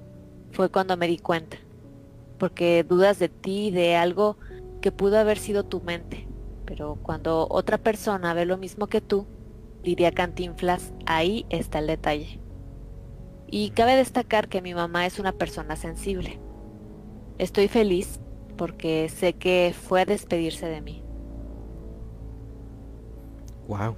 [0.51, 1.57] fue cuando me di cuenta,
[2.39, 4.37] porque dudas de ti, de algo
[4.81, 6.27] que pudo haber sido tu mente,
[6.65, 9.27] pero cuando otra persona ve lo mismo que tú,
[9.83, 12.41] diría Cantinflas, ahí está el detalle.
[13.49, 16.41] Y cabe destacar que mi mamá es una persona sensible.
[17.39, 18.21] Estoy feliz
[18.57, 21.03] porque sé que fue a despedirse de mí.
[23.69, 23.97] Wow.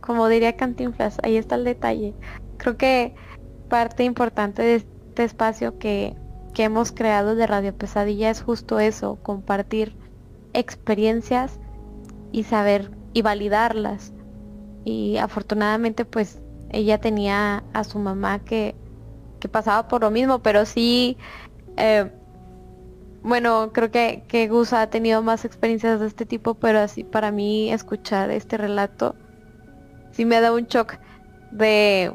[0.00, 2.14] Como diría Cantinflas, ahí está el detalle.
[2.56, 3.14] Creo que
[3.68, 6.16] parte importante de este espacio que,
[6.54, 9.96] que hemos creado de Radio Pesadilla es justo eso, compartir
[10.52, 11.58] experiencias
[12.32, 14.12] y saber y validarlas.
[14.84, 16.40] Y afortunadamente pues
[16.70, 18.74] ella tenía a su mamá que,
[19.40, 21.16] que pasaba por lo mismo, pero sí,
[21.76, 22.10] eh,
[23.22, 27.30] bueno, creo que, que Gus ha tenido más experiencias de este tipo, pero así para
[27.32, 29.14] mí escuchar este relato
[30.12, 30.96] sí me da un shock
[31.52, 32.12] de,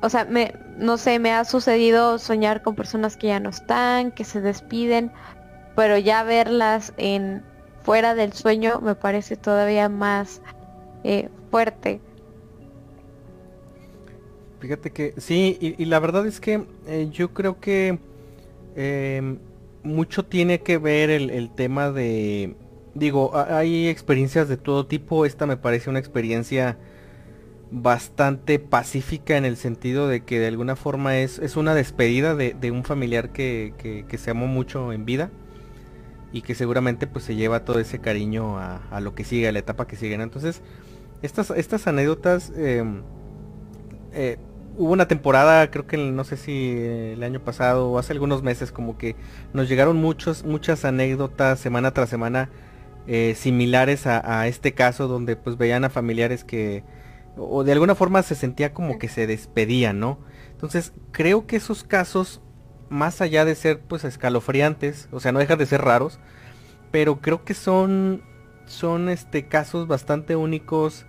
[0.00, 4.12] o sea, me, no sé, me ha sucedido soñar con personas que ya no están,
[4.12, 5.12] que se despiden,
[5.76, 7.44] pero ya verlas en
[7.82, 10.40] fuera del sueño me parece todavía más
[11.04, 12.00] eh, fuerte.
[14.62, 17.98] Fíjate que sí, y, la verdad es que eh, yo creo que
[18.76, 19.38] em,
[19.82, 22.54] mucho tiene que ver el, tema de,
[22.94, 26.78] digo, hay experiencias de todo tipo, esta me parece una experiencia
[27.72, 32.70] bastante pacífica en el sentido de que de alguna forma es, es una despedida de,
[32.70, 33.74] un familiar que,
[34.08, 35.32] que, se amó mucho en vida
[36.32, 39.58] y que seguramente pues se lleva todo ese cariño a, lo que sigue, a la
[39.58, 40.14] etapa que sigue.
[40.14, 40.62] Entonces,
[41.20, 43.02] estas, estas anécdotas em,
[44.12, 44.36] eh,
[44.76, 48.72] hubo una temporada, creo que no sé si el año pasado o hace algunos meses,
[48.72, 49.16] como que
[49.52, 52.50] nos llegaron muchos, muchas anécdotas semana tras semana
[53.06, 56.84] eh, similares a, este caso, donde pues veían a familiares que,
[57.36, 60.18] o de alguna forma se sentía como que se despedían, ¿no?
[60.52, 62.40] Entonces, creo que esos casos,
[62.88, 66.20] más allá de ser pues escalofriantes, o sea, no dejan de ser raros,
[66.90, 68.22] pero creo que son,
[68.66, 71.06] son este, casos bastante únicos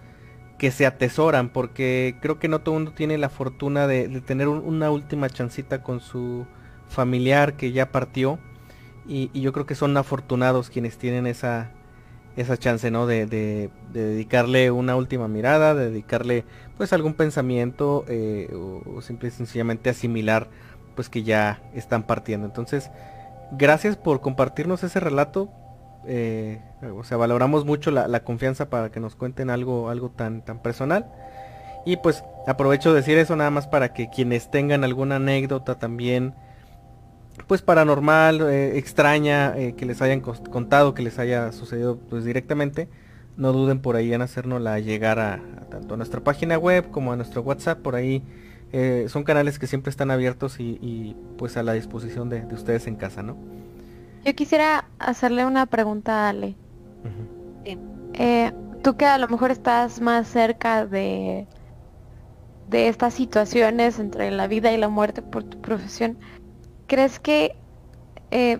[0.57, 4.47] que se atesoran porque creo que no todo el mundo tiene la fortuna de, tener
[4.47, 6.45] una última chancita con su
[6.87, 8.39] familiar que ya partió
[9.07, 11.71] y, yo creo que son afortunados quienes tienen esa
[12.35, 16.45] esa chance no de, dedicarle una última mirada de dedicarle
[16.77, 20.47] pues algún pensamiento eh, o, simple y sencillamente asimilar
[20.95, 22.47] pues que ya están partiendo.
[22.47, 22.89] Entonces
[23.51, 25.51] gracias por compartirnos ese relato
[26.05, 26.61] eh,
[26.95, 31.07] o sea, valoramos mucho la, confianza para que nos cuenten algo, algo tan, tan personal.
[31.85, 36.33] Y pues aprovecho de decir eso nada más para que quienes tengan alguna anécdota también,
[37.47, 42.87] pues paranormal, eh, extraña, eh, que les hayan contado, que les haya sucedido pues directamente,
[43.35, 47.15] no duden por ahí en hacérnosla llegar a, tanto a nuestra página web como a
[47.15, 48.23] nuestro WhatsApp, por ahí
[49.07, 52.95] son canales que siempre están abiertos y, pues a la disposición de, de ustedes en
[52.95, 53.37] casa, ¿no?
[54.25, 56.55] Yo quisiera hacerle una pregunta a Ale.
[58.13, 58.51] Eh,
[58.81, 61.47] tú que a lo mejor estás más cerca de,
[62.69, 66.17] de estas situaciones entre la vida y la muerte por tu profesión,
[66.87, 67.57] ¿crees que
[68.31, 68.59] eh,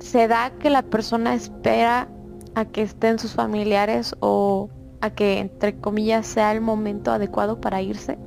[0.00, 2.08] se da que la persona espera
[2.56, 7.80] a que estén sus familiares o a que, entre comillas, sea el momento adecuado para
[7.80, 8.18] irse?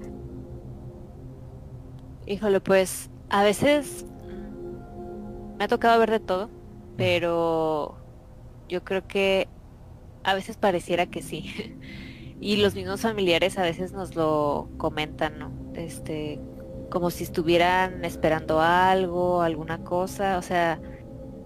[2.26, 4.06] Híjole, pues a veces
[5.58, 6.59] me ha tocado ver de todo
[7.00, 7.96] pero
[8.68, 9.48] yo creo que
[10.24, 11.80] a veces pareciera que sí.
[12.42, 15.52] y los mismos familiares a veces nos lo comentan, ¿no?
[15.74, 16.40] Este,
[16.92, 20.80] como si estuvieran esperando algo, alguna cosa, o sea,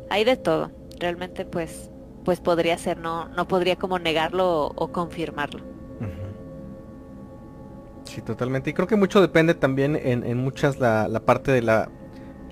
[0.10, 0.72] hay de todo.
[1.00, 1.90] Realmente pues
[2.26, 5.64] pues podría ser, no no podría como negarlo o, confirmarlo.
[8.06, 8.70] Sí, totalmente.
[8.70, 11.90] Y creo que mucho depende también en, en muchas la, la, parte de la,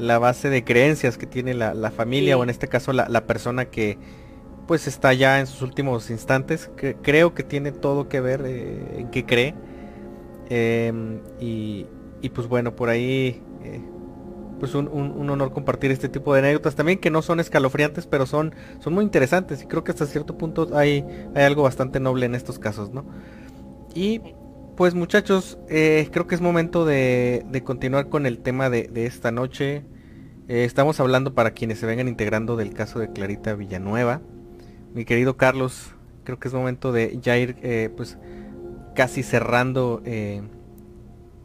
[0.02, 3.26] la, base de creencias que tiene la, la familia o en este caso la, la
[3.26, 3.98] persona que,
[4.72, 6.72] pues está ya en sus últimos instantes.
[7.02, 9.54] creo que tiene todo que ver eh, en qué cree.
[10.50, 11.86] Em, y,
[12.34, 13.82] pues bueno, por ahí eh,
[14.62, 14.88] pues un,
[15.30, 19.04] honor compartir este tipo de anécdotas también que no son escalofriantes, pero son, son muy
[19.04, 21.04] interesantes y creo que hasta cierto punto hay,
[21.36, 23.04] hay algo bastante noble en estos casos, ¿no?
[23.94, 24.22] Y
[24.78, 29.32] pues muchachos, eh, creo que es momento de, continuar con el tema de, de esta
[29.32, 29.84] noche.
[30.60, 34.22] Estamos hablando para quienes se vengan integrando del caso de Clarita Villanueva
[34.94, 35.94] mi querido Carlos,
[36.24, 38.18] creo que es momento de ya ir eh, pues
[38.94, 40.42] casi cerrando eh,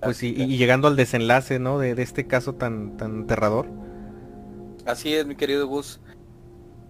[0.01, 1.79] pues y, llegando al desenlace ¿no?
[1.79, 3.67] de, este caso tan tan aterrador.
[4.85, 6.01] Así es, mi querido Gus.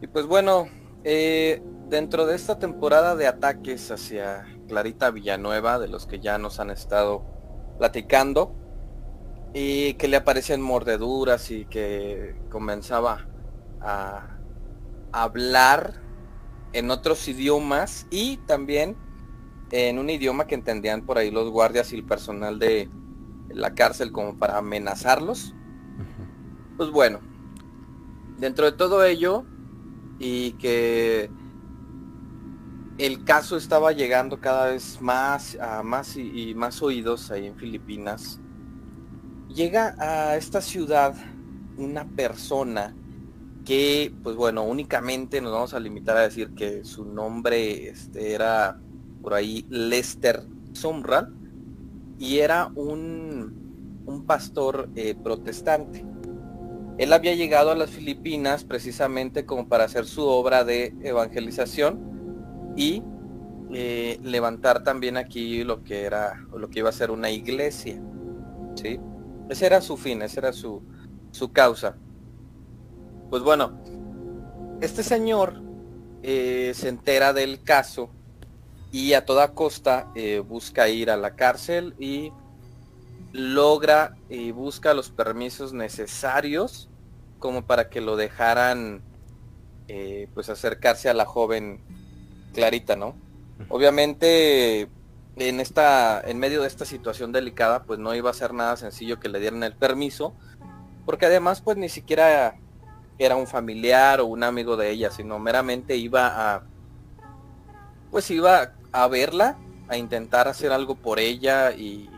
[0.01, 0.69] Y pues bueno,
[1.05, 6.61] eh, dentro de esta temporada de ataques hacia Clarita Villanueva, de los que ya nos
[6.61, 7.23] han estado
[7.79, 8.55] platicando,
[9.59, 13.27] y que le aparecían mordeduras y que comenzaba
[13.81, 14.39] a
[15.13, 15.95] hablar
[16.75, 18.99] en otros idiomas y también
[19.71, 22.91] en un idioma que entendían por ahí los guardias y el personal de
[23.49, 25.55] la cárcel como para amenazarlos.
[26.77, 27.21] Pues bueno,
[28.37, 29.47] dentro de todo ello
[30.19, 31.31] y que
[32.99, 37.57] el caso estaba llegando cada vez más a más y, y más oídos ahí en
[37.57, 38.39] Filipinas,
[39.57, 41.15] llega a esta ciudad
[41.79, 42.95] una persona
[43.65, 48.79] que pues bueno, únicamente nos vamos a limitar a decir que su nombre este, era
[49.23, 50.43] por ahí Lester
[50.73, 51.35] Sumral
[52.19, 56.05] y era un, un pastor eh, protestante.
[56.99, 63.03] Él había llegado a las Filipinas precisamente como para hacer su obra de evangelización y
[63.73, 68.01] eh, levantar también aquí lo que era lo que iba a ser una iglesia.
[68.75, 69.01] ¿sí?
[69.49, 70.83] Ese era su fin, esa era su,
[71.31, 71.97] su causa.
[73.31, 73.81] Pues bueno,
[74.81, 75.63] este señor
[76.23, 78.11] eh, se entera del caso
[78.93, 82.33] y a toda costa eh, busca ir a la cárcel y
[83.33, 86.89] logra y busca los permisos necesarios
[87.39, 89.03] como para que lo dejaran
[89.89, 91.81] eh, pues acercarse a la joven
[92.53, 93.15] Clarita, ¿no?
[93.69, 94.89] Obviamente
[95.37, 99.21] en esta en medio de esta situación delicada pues no iba a ser nada sencillo
[99.21, 100.35] que le dieran el permiso
[101.05, 102.59] porque además pues ni siquiera
[103.19, 106.63] era un familiar o un amigo de ella, sino meramente iba a,
[108.11, 109.57] pues iba a verla,
[109.89, 112.11] a intentar hacer algo por ella y,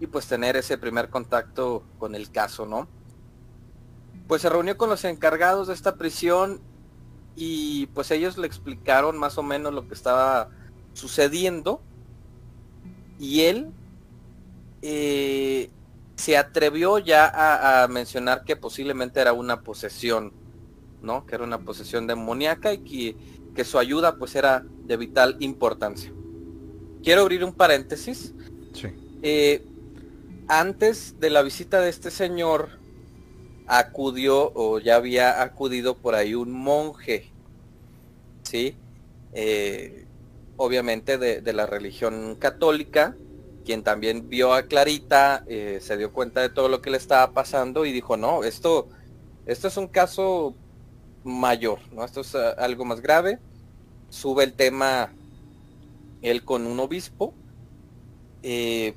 [0.00, 2.88] y pues tener ese primer contacto con el caso, ¿no?
[4.28, 6.60] Pues se reunió con los encargados de esta prisión
[7.36, 10.48] y pues ellos le explicaron más o menos lo que estaba
[10.96, 11.80] sucediendo
[13.18, 13.68] y él
[14.82, 15.70] eh,
[16.16, 20.32] se atrevió ya a, mencionar que posiblemente era una posesión,
[21.02, 21.26] ¿no?
[21.26, 23.16] Que era una posesión demoníaca y que,
[23.54, 26.12] que su ayuda pues era de vital importancia.
[27.02, 28.34] Quiero abrir un paréntesis.
[28.72, 28.88] Sí.
[29.22, 29.64] Eh,
[30.48, 32.70] antes de la visita de este señor,
[33.66, 37.30] acudió o ya había acudido por ahí un monje,
[38.42, 38.76] ¿sí?
[39.32, 40.05] Eh,
[40.56, 43.16] obviamente de, de, la religión católica,
[43.64, 47.32] quien también vio a Clarita, eh, se dio cuenta de todo lo que le estaba
[47.32, 48.88] pasando y dijo, no, esto,
[49.44, 50.54] esto es un caso
[51.24, 52.04] mayor, ¿no?
[52.04, 53.40] Esto es uh, algo más grave.
[54.08, 55.12] Sube el tema
[56.22, 57.34] él con un obispo,
[58.42, 58.94] eh,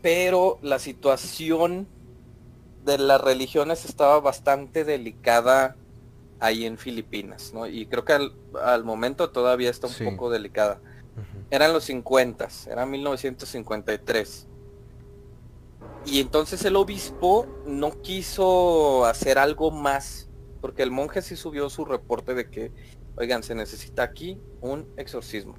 [0.00, 1.88] pero la situación
[2.84, 5.76] de las religiones estaba bastante delicada
[6.40, 7.66] ahí en Filipinas, ¿no?
[7.66, 10.80] Y creo que al, momento todavía está un poco delicada
[11.50, 14.48] eran los 50, era 1953.
[16.04, 20.28] Y entonces el obispo no quiso hacer algo más,
[20.60, 22.72] porque el monje sí subió su reporte de que,
[23.16, 25.56] oigan, se necesita aquí un exorcismo.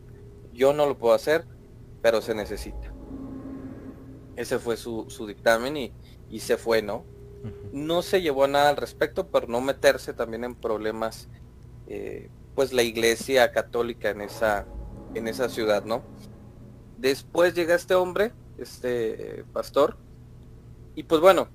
[0.54, 1.46] Yo no lo puedo hacer,
[2.02, 2.94] pero se necesita.
[4.36, 5.94] Ese fue su, dictamen y,
[6.30, 7.06] y, se fue, ¿no?
[7.72, 11.30] No se llevó nada al respecto, por no meterse también en problemas,
[11.88, 14.66] eh, pues la iglesia católica en esa,
[15.14, 16.04] en esa ciudad, ¿no?
[16.98, 19.98] Después llega este hombre, este pastor,
[20.96, 21.50] y pues bueno,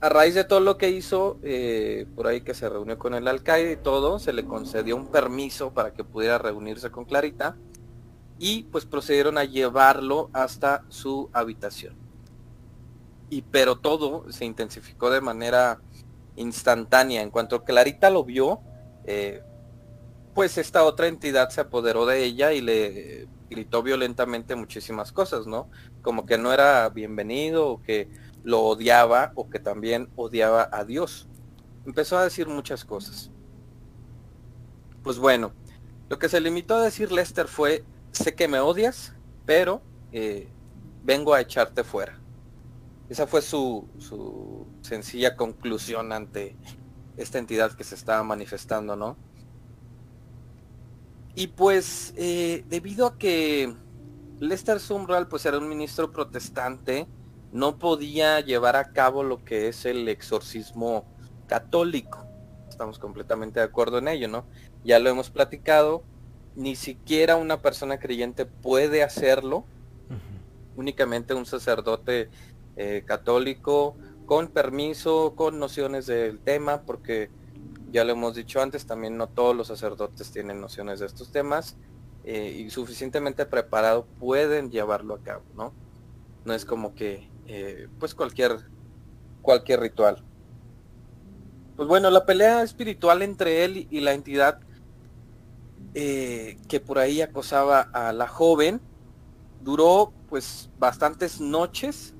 [0.00, 3.28] a raíz de todo lo que hizo, eh, por ahí que se reunió con el
[3.28, 7.56] alcaide y todo, se le concedió un permiso para que pudiera reunirse con Clarita
[8.38, 12.05] y pues procedieron a llevarlo hasta su habitación.
[13.28, 15.80] Y pero todo se intensificó de manera
[16.36, 17.22] instantánea.
[17.22, 18.60] En cuanto Clarita lo vio,
[19.04, 19.42] eh,
[20.34, 25.70] pues esta otra entidad se apoderó de ella y le gritó violentamente muchísimas cosas, ¿no?
[26.02, 28.08] Como que no era bienvenido o que
[28.44, 31.26] lo odiaba o que también odiaba a Dios.
[31.84, 33.30] Empezó a decir muchas cosas.
[35.02, 35.52] Pues bueno,
[36.08, 39.14] lo que se limitó a decir Lester fue, sé que me odias,
[39.44, 40.48] pero eh,
[41.04, 42.20] vengo a echarte fuera.
[43.08, 46.56] Esa fue su, su sencilla conclusión ante
[47.16, 49.16] esta entidad que se estaba manifestando, ¿no?
[51.34, 53.74] Y pues, eh, debido a que
[54.40, 57.06] Lester Sumrall pues era un ministro protestante,
[57.52, 61.04] no podía llevar a cabo lo que es el exorcismo
[61.46, 62.26] católico.
[62.68, 64.46] Estamos completamente de acuerdo en ello, ¿no?
[64.84, 66.04] Ya lo hemos platicado,
[66.54, 69.64] ni siquiera una persona creyente puede hacerlo,
[70.76, 72.30] únicamente un sacerdote
[72.78, 73.96] eh, católico
[74.26, 77.30] con permiso, con nociones del tema, porque
[77.90, 81.78] ya lo hemos dicho antes, también no todos los sacerdotes tienen nociones de estos temas
[82.24, 85.72] eh, y suficientemente preparado pueden llevarlo a cabo, ¿no?
[86.44, 88.58] No es como que eh, pues cualquier,
[89.40, 90.22] cualquier ritual.
[91.76, 94.60] Pues bueno, la pelea espiritual entre él y la entidad
[95.94, 98.82] que por ahí acosaba a la joven
[99.62, 102.15] duró pues bastantes noches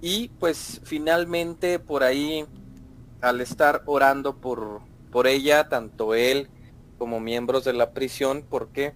[0.00, 2.46] y pues finalmente por ahí
[3.20, 4.80] al estar orando por,
[5.10, 6.48] por ella, tanto él
[6.98, 8.94] como miembros de la prisión, porque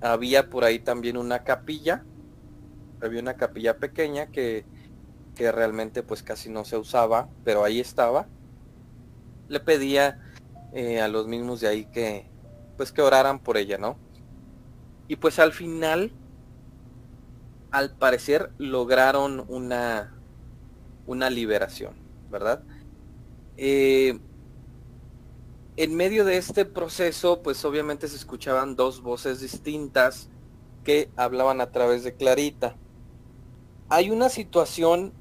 [0.00, 2.04] había por ahí también una capilla
[3.06, 4.64] había una capilla pequeña que,
[5.34, 8.26] que realmente pues casi no se usaba, pero ahí estaba.
[9.48, 10.20] Le pedía
[10.72, 12.26] eh, a los mismos de ahí que
[12.76, 13.96] pues que oraran por ella, ¿no?
[15.06, 16.12] Y pues al final,
[17.70, 20.13] al parecer, lograron una,
[21.06, 21.94] una liberación,
[22.30, 22.62] ¿verdad?
[23.56, 24.18] Eh,
[25.76, 30.28] en medio de este proceso, pues obviamente se escuchaban dos voces distintas
[30.84, 32.76] que hablaban a través de Clarita
[33.88, 35.12] hay una situación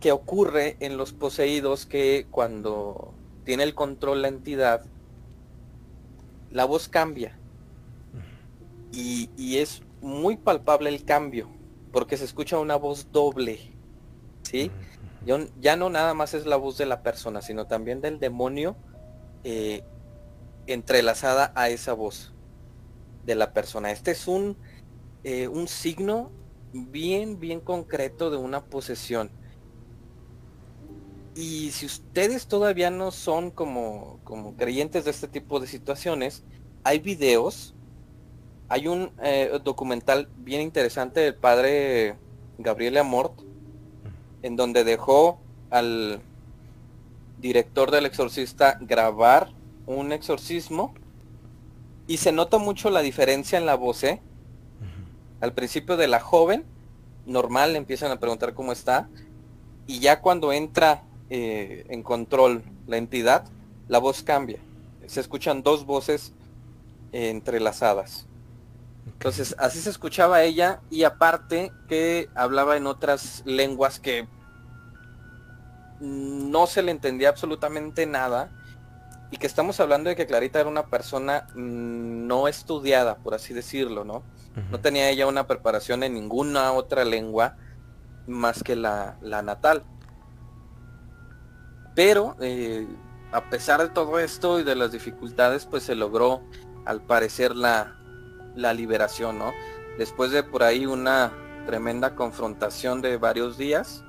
[0.00, 3.14] que ocurre en los poseídos que cuando
[3.44, 4.84] tiene el control la entidad,
[6.50, 7.38] la voz cambia.
[8.92, 11.48] Y, es muy palpable el cambio,
[11.92, 13.72] porque se escucha una voz doble.
[14.46, 14.70] ¿Sí?
[15.60, 18.76] Ya no nada más es la voz de la persona, sino también del demonio
[19.42, 19.82] eh,
[20.68, 22.32] entrelazada a esa voz
[23.24, 23.90] de la persona.
[23.90, 24.56] Este es un,
[25.24, 26.30] eh, un signo
[26.72, 29.32] bien, bien concreto de una posesión.
[31.34, 36.44] Y si ustedes todavía no son como, como creyentes de este tipo de situaciones,
[36.84, 37.74] hay videos,
[38.68, 42.16] hay un eh, documental bien interesante del padre
[42.58, 43.45] Gabriel Amort,
[44.46, 45.40] en donde dejó
[45.70, 46.20] al
[47.40, 49.50] director del exorcista grabar
[49.86, 50.94] un exorcismo
[52.06, 54.22] y se nota mucho la diferencia en la voz, ¿eh?
[55.40, 56.64] al principio de la joven,
[57.26, 59.08] normal, le empiezan a preguntar cómo está,
[59.88, 63.46] y ya cuando entra eh, en control la entidad,
[63.88, 64.60] la voz cambia.
[65.06, 66.32] Se escuchan dos voces
[67.10, 68.28] eh, entrelazadas.
[69.06, 74.28] Entonces, así se escuchaba ella y aparte que hablaba en otras lenguas que
[76.00, 78.50] no se le entendía absolutamente nada
[79.30, 83.54] y que estamos hablando de que Clarita era una persona mm, no estudiada, por así
[83.54, 84.22] decirlo, ¿no?
[84.70, 87.56] No tenía ella una preparación en ninguna otra lengua
[88.26, 89.84] más que la, natal.
[91.94, 92.86] Pero eh,
[93.32, 96.42] a pesar de todo esto y de las dificultades, pues se logró
[96.86, 97.98] al parecer la,
[98.54, 99.52] la liberación, ¿no?
[99.98, 101.32] Después de por ahí una
[101.66, 104.05] tremenda confrontación de varios días,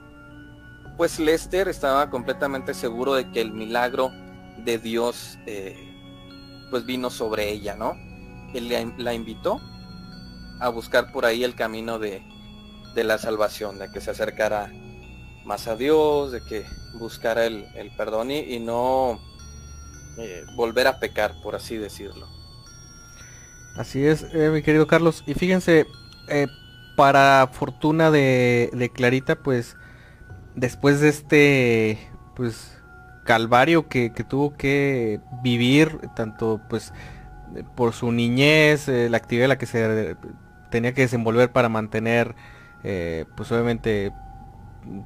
[0.98, 4.12] pues Lester estaba completamente seguro de que el milagro
[4.66, 5.78] de Dios eh,
[6.72, 7.94] pues vino sobre ella, ¿no?
[8.54, 9.62] Él la invitó
[10.60, 12.24] a buscar por ahí el camino de,
[12.96, 14.72] la salvación, de que se acercara
[15.46, 16.66] más a Dios, de que
[16.98, 19.20] buscara el, perdón y, no
[20.18, 22.28] eh, volver a pecar, por así decirlo.
[23.76, 25.24] Así es, eh, mi querido Carlos.
[25.28, 25.86] Y fíjense,
[26.96, 29.78] para fortuna de, de, Clarita, pues
[30.58, 31.98] después de este,
[32.36, 32.78] pues
[33.24, 36.94] calvario que, que tuvo que vivir, tanto pues
[37.76, 40.16] por su niñez, la actividad en la que se
[40.70, 42.36] tenía que desenvolver para mantener,
[42.84, 44.12] eh, pues obviamente,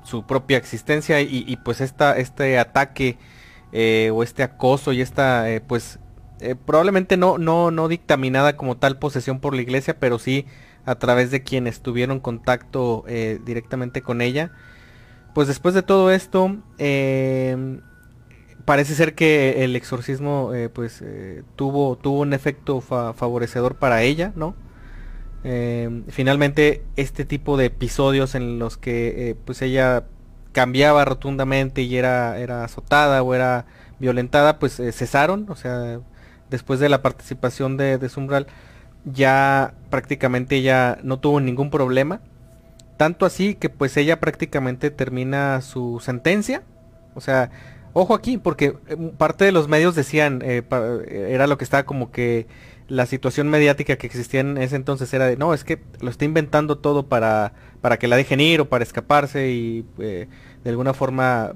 [0.03, 3.18] su propia existencia y, pues esta, este ataque
[4.11, 5.99] o este acoso y esta pues
[6.65, 10.45] probablemente no, no, no dictaminada como tal posesión por la iglesia, pero sí
[10.86, 13.06] a través de quienes tuvieron contacto
[13.44, 14.52] directamente con ella.
[15.33, 16.57] Pues después de todo esto,
[18.65, 24.31] parece ser que el exorcismo eh, pues eh, tuvo, tuvo un efecto favorecedor para ella,
[24.35, 24.55] ¿no?
[25.43, 30.05] Eh, finalmente este tipo de episodios en los que pues ella
[30.51, 33.65] cambiaba rotundamente y era, era azotada o era
[33.99, 35.99] violentada pues cesaron, o sea,
[36.49, 38.47] después de la participación de, de Zumbral
[39.03, 42.21] ya prácticamente ella no tuvo ningún problema.
[43.02, 46.61] Tanto así que pues ella prácticamente termina su sentencia.
[47.15, 47.49] O sea,
[47.94, 50.64] Ojo aquí, porque eh, parte de los medios decían, eh,
[51.10, 52.45] era lo que estaba como que
[52.88, 56.26] la situación mediática que existía en ese entonces era de, no, es que lo está
[56.26, 60.28] inventando todo para, para que la dejen ir o para escaparse y eh,
[60.64, 61.53] de alguna forma,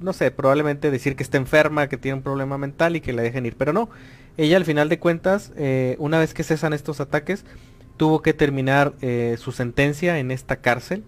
[0.00, 3.22] no sé, probablemente decir que está enferma, que tiene un problema mental y que la
[3.22, 3.54] dejen ir.
[3.56, 3.90] Pero no,
[4.38, 5.52] ella al final de cuentas,
[5.98, 7.44] una vez que cesan estos ataques,
[8.00, 8.94] tuvo que terminar
[9.36, 11.04] su sentencia en esta cárcel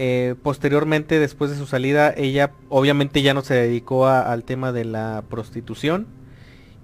[0.00, 4.84] eh, posteriormente, después de su salida, ella obviamente ya no se dedicó al tema de
[4.84, 6.06] la prostitución.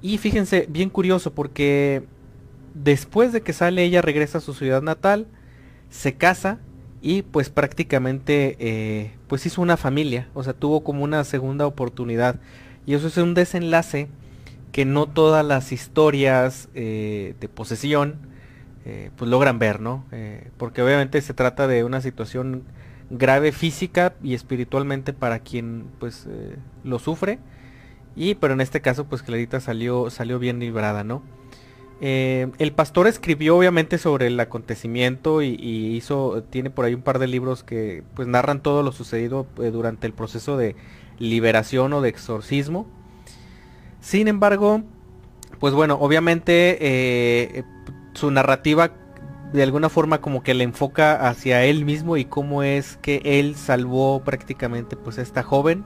[0.03, 2.03] Y fíjense, bien curioso, porque
[2.75, 5.29] después de que sale ella regresa a su ciudad natal,
[5.91, 6.59] se casa
[7.01, 12.41] y pues prácticamente eh, pues hizo una familia, o sea, tuvo como una segunda oportunidad.
[12.85, 14.09] Y eso es un desenlace
[14.73, 18.34] que no todas las historias eh, de posesión
[19.17, 20.05] pues logran ver, ¿no?
[20.59, 22.65] porque obviamente se trata de una situación
[23.11, 27.39] grave física y espiritualmente para quien pues eh, lo sufre.
[28.17, 31.23] Y pero en este caso pues Clarita salió salió bien librada no
[32.01, 35.57] eh, el pastor escribió obviamente sobre el acontecimiento y,
[35.97, 39.71] hizo tiene por ahí un par de libros que pues narran todo lo sucedido eh,
[39.71, 40.77] durante el proceso de
[41.19, 42.87] liberación o de exorcismo.
[44.01, 44.83] Sin embargo
[45.59, 47.65] pues bueno obviamente
[48.15, 48.93] su narrativa
[49.53, 53.55] de alguna forma como que le enfoca hacia él mismo y cómo es que él
[53.55, 55.85] salvó prácticamente pues a esta joven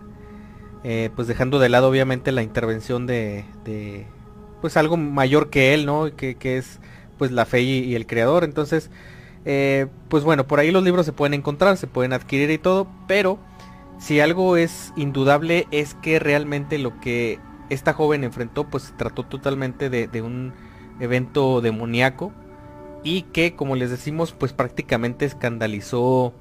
[0.85, 3.45] eh, pues dejando de lado obviamente la intervención de,
[4.61, 6.79] pues algo mayor que él no que, es
[7.19, 8.45] pues la fe y, el creador.
[8.45, 8.91] Entonces
[9.45, 12.89] eh, pues bueno por ahí los libros se pueden encontrar se pueden adquirir y todo
[13.07, 13.39] pero
[13.99, 17.39] si algo es indudable es que realmente lo que
[17.71, 20.53] esta joven enfrentó pues se trató totalmente de, de un
[21.01, 22.33] evento demoníaco
[23.03, 26.35] y que como les decimos pues prácticamente escandalizó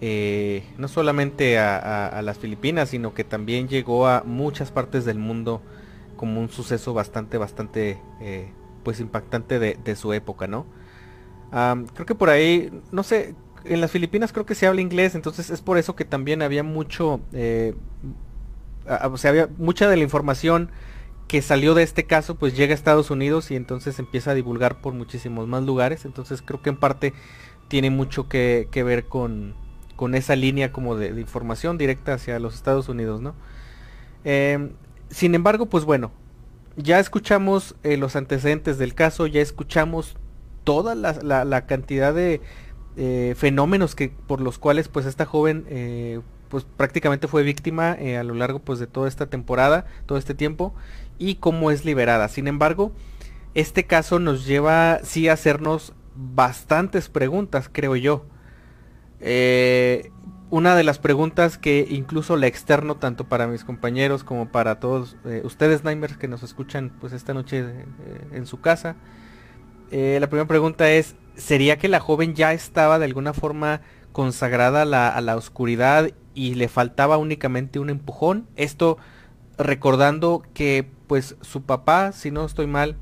[0.00, 5.62] eh, no solamente a, las Filipinas sino que también llegó a muchas partes del mundo
[6.16, 8.52] como un suceso bastante bastante eh,
[8.84, 10.66] pues impactante de, su época no
[11.50, 13.34] creo que por ahí no sé
[13.64, 16.62] en las Filipinas creo que se habla inglés entonces es por eso que también había
[16.62, 17.74] mucho eh,
[19.10, 20.70] o sea había mucha de la información
[21.28, 24.80] que salió de este caso pues llega a Estados Unidos y entonces empieza a divulgar
[24.80, 26.04] por muchísimos más lugares.
[26.04, 27.14] Entonces creo que en parte
[27.68, 29.54] tiene mucho que, ver con,
[29.96, 33.34] con, esa línea como de, información directa hacia los Estados Unidos, ¿no?
[34.24, 34.70] Em,
[35.10, 36.12] sin embargo, pues bueno,
[36.76, 40.16] ya escuchamos eh, los antecedentes del caso, ya escuchamos
[40.64, 42.40] toda la, cantidad de
[42.96, 48.22] eh, fenómenos que por los cuales pues esta joven eh, pues prácticamente fue víctima a
[48.24, 50.74] lo largo pues de toda esta temporada, todo este tiempo
[51.18, 52.28] y cómo es liberada.
[52.28, 52.92] Sin embargo,
[53.54, 58.26] este caso nos lleva sí a hacernos bastantes preguntas, creo yo.
[59.20, 60.10] Eh,
[60.50, 65.16] una de las preguntas que incluso la externo tanto para mis compañeros como para todos
[65.24, 67.84] eh, ustedes Nightmares que nos escuchan pues esta noche eh,
[68.32, 68.96] en su casa.
[69.90, 73.80] la primera pregunta es, ¿sería que la joven ya estaba de alguna forma
[74.12, 78.46] consagrada a la, a la oscuridad y le faltaba únicamente un empujón?
[78.56, 78.98] Esto
[79.58, 82.96] recordando que pues su papá, si no estoy mal,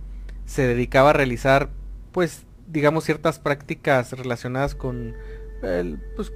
[0.46, 1.70] se dedicaba a realizar
[2.12, 5.14] pues digamos ciertas prácticas relacionadas con
[5.62, 6.32] el, pues,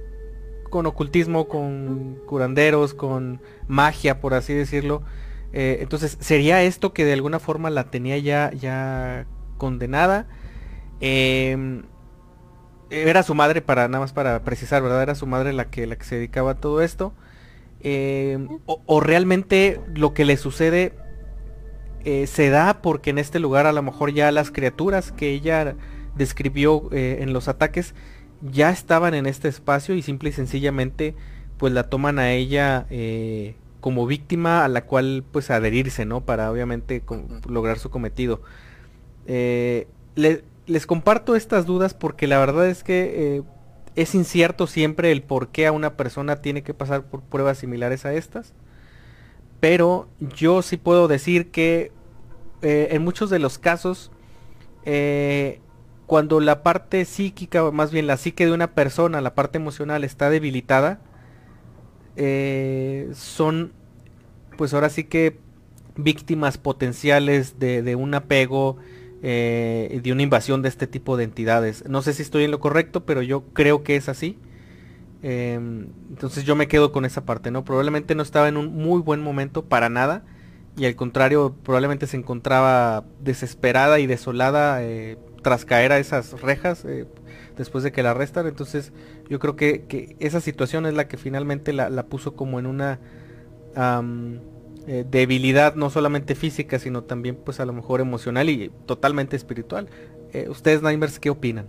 [0.69, 5.01] con ocultismo, con curanderos, con magia, por así decirlo.
[5.51, 9.25] Eh, entonces, ¿sería esto que de alguna forma la tenía ya, ya
[9.57, 10.27] condenada?
[11.01, 11.83] Em,
[12.89, 15.01] era su madre, para nada más para precisar, ¿verdad?
[15.01, 17.13] Era su madre la que, la que se dedicaba a todo esto.
[17.81, 20.93] Em, o, realmente lo que le sucede
[22.09, 25.75] eh, se da porque en este lugar a lo mejor ya las criaturas que ella
[26.15, 27.93] describió eh, en los ataques
[28.41, 31.13] ya estaban en este espacio y simple y sencillamente
[31.57, 36.21] pues la toman a ella eh, como víctima a la cual pues adherirse, ¿no?
[36.21, 37.03] Para obviamente
[37.47, 38.41] lograr su cometido.
[39.27, 43.43] les comparto estas dudas porque la verdad es que
[43.95, 48.05] es incierto siempre el por qué a una persona tiene que pasar por pruebas similares
[48.05, 48.55] a estas.
[49.59, 51.91] Pero yo sí puedo decir que
[52.61, 54.11] eh, en muchos de los casos,
[54.85, 55.61] eh,
[56.07, 60.29] cuando la parte psíquica, más bien la psique de una persona, la parte emocional está
[60.29, 60.99] debilitada,
[62.15, 63.73] eh, son
[64.57, 65.37] pues ahora sí que
[65.95, 68.77] víctimas potenciales de, un apego,
[69.21, 71.85] de una invasión de este tipo de entidades.
[71.87, 74.37] No sé si estoy en lo correcto, pero yo creo que es así.
[75.21, 77.63] Em, entonces yo me quedo con esa parte, ¿no?
[77.63, 80.23] Probablemente no estaba en un muy buen momento para nada
[80.79, 86.85] y al contrario probablemente se encontraba desesperada y desolada eh, tras caer a esas rejas
[86.85, 87.05] eh,
[87.57, 88.47] después de que la arrestan.
[88.47, 88.93] Entonces
[89.29, 92.99] yo creo que, esa situación es la que finalmente la, puso como en una
[94.87, 99.89] eh, debilidad no solamente física sino también pues a lo mejor emocional y totalmente espiritual.
[100.47, 101.65] ¿Ustedes, Nightmares, qué opinan?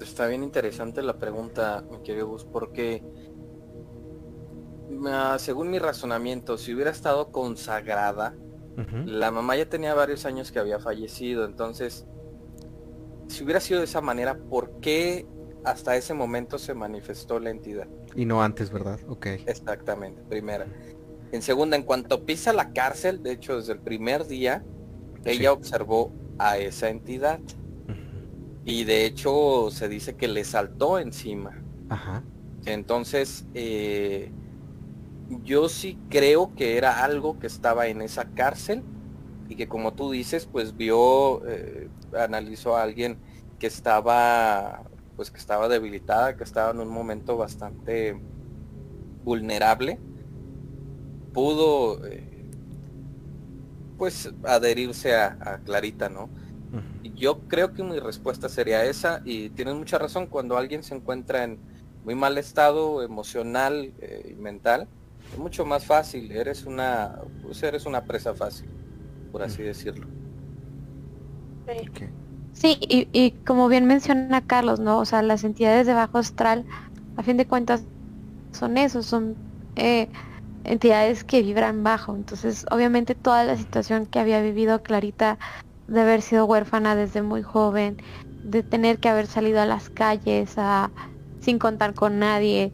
[0.00, 3.02] Está bien interesante la pregunta, mi querido Gus, porque
[5.38, 8.34] según mi razonamiento, si hubiera estado consagrada,
[9.06, 12.06] la mamá ya tenía varios años que había fallecido, entonces,
[13.28, 15.26] si hubiera sido de esa manera, ¿por qué
[15.64, 17.86] hasta ese momento se manifestó la entidad?
[18.14, 18.98] Y no antes, ¿verdad?
[19.08, 19.26] Ok.
[19.46, 20.66] Exactamente, primera.
[21.32, 24.64] En segunda, en cuanto pisa la cárcel, de hecho desde el primer día,
[25.24, 27.40] ella observó a esa entidad.
[28.64, 31.62] Y de hecho se dice que le saltó encima.
[31.90, 32.22] Ajá.
[32.64, 34.32] Entonces, eh,
[35.42, 38.82] yo sí creo que era algo que estaba en esa cárcel
[39.48, 41.88] y que como tú dices, pues vio, eh,
[42.18, 43.18] analizó a alguien
[43.58, 44.84] que estaba,
[45.16, 48.20] pues que estaba debilitada, que estaba en un momento bastante
[49.24, 49.98] vulnerable,
[51.32, 52.50] pudo, eh,
[53.96, 56.28] pues adherirse a, Clarita, ¿no?
[57.14, 61.44] Yo creo que mi respuesta sería esa y tienes mucha razón cuando alguien se encuentra
[61.44, 61.58] en
[62.04, 64.34] muy mal estado emocional eh, y
[65.24, 68.68] mental, mucho más fácil, eres una, pues eres una presa fácil,
[69.32, 70.06] por así decirlo.
[72.52, 74.98] Sí, y, como bien menciona Carlos, ¿no?
[74.98, 76.64] O sea, las entidades de bajo astral,
[77.16, 77.84] a fin de cuentas,
[78.52, 79.36] son eso, son
[79.76, 80.08] eh,
[80.64, 82.14] entidades que vibran bajo.
[82.14, 85.38] Entonces, obviamente toda la situación que había vivido Clarita
[85.88, 87.96] de haber sido huérfana desde muy joven,
[88.44, 90.90] de tener que haber salido a las calles a,
[91.40, 92.72] sin contar con nadie,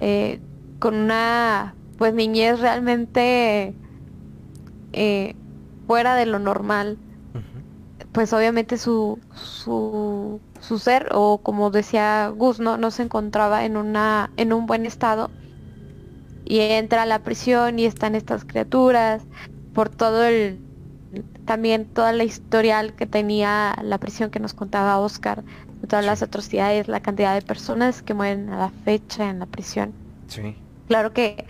[0.00, 0.40] eh,
[0.80, 3.74] con una pues niñez realmente
[4.92, 5.34] eh,
[5.86, 6.96] fuera de lo normal,
[8.12, 12.78] pues obviamente su, su, su, ser, o como decía Gus, ¿no?
[12.78, 15.30] no se encontraba en, una, en un buen estado.
[16.44, 19.22] Y entra a la prisión y están estas criaturas,
[19.74, 20.58] por todo el,
[21.44, 25.44] también toda la historial que tenía la prisión que nos contaba Oscar,
[25.88, 29.92] todas las atrocidades, la cantidad de personas que mueren a la fecha en la prisión.
[30.28, 30.56] Sí.
[30.88, 31.46] Claro que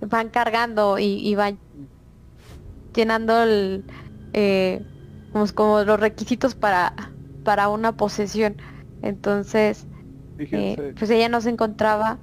[0.00, 1.58] van cargando y, van
[2.94, 3.84] llenando el,
[4.32, 4.84] eh,
[5.54, 6.94] como, los requisitos para,
[7.42, 8.56] para una posesión.
[9.02, 9.86] Entonces,
[10.38, 12.20] eh, pues ella no se encontraba.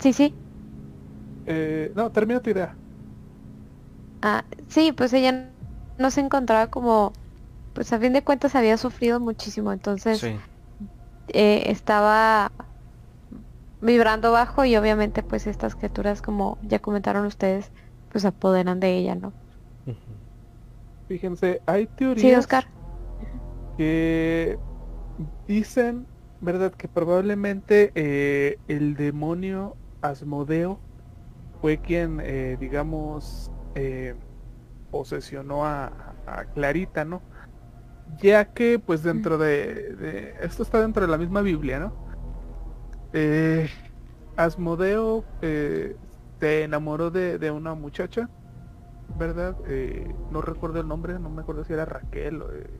[0.00, 0.34] Sí, sí.
[1.46, 2.76] Eh, no, termina tu idea.
[4.22, 5.52] Ah, sí, pues ella
[5.98, 7.12] no se encontraba como,
[7.72, 10.24] pues a fin de cuentas había sufrido muchísimo, entonces
[11.28, 12.52] estaba
[13.80, 17.70] vibrando bajo y obviamente pues estas criaturas como ya comentaron ustedes
[18.10, 19.32] pues apoderan de ella, ¿no?
[21.08, 22.66] Fíjense, hay teorías Oscar.
[23.76, 24.58] que
[25.48, 26.06] dicen,
[26.40, 26.72] ¿verdad?
[26.72, 30.78] Que probablemente eh, el demonio Asmodeo
[31.60, 34.14] fue quien, eh, digamos, eh,
[34.90, 35.92] posesionó a,
[36.54, 37.22] Clarita, ¿no?
[38.22, 42.09] Ya que pues dentro de, de, Esto está dentro de la misma Biblia, ¿no?
[43.12, 43.68] Eh,
[44.36, 45.96] Asmodeo eh,
[46.38, 48.30] se enamoró de, una muchacha,
[49.18, 49.56] ¿verdad?
[49.66, 52.42] Eh, no recuerdo el nombre, no me acuerdo si era Raquel.
[52.42, 52.70] O, eh,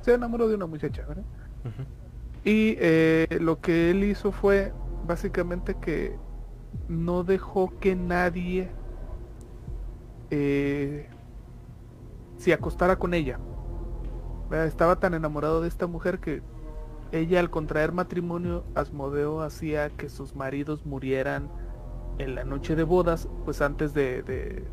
[0.00, 1.24] se enamoró de una muchacha, ¿verdad?
[2.44, 2.76] Y
[3.40, 4.74] lo que él hizo fue
[5.06, 6.18] básicamente que
[6.88, 8.70] no dejó que nadie
[12.36, 13.38] se acostara con ella.
[14.50, 16.42] Estaba tan enamorado de esta mujer que
[17.14, 21.48] ella al contraer matrimonio, Asmodeo hacía que sus maridos murieran
[22.18, 24.64] en la noche de bodas, pues antes de,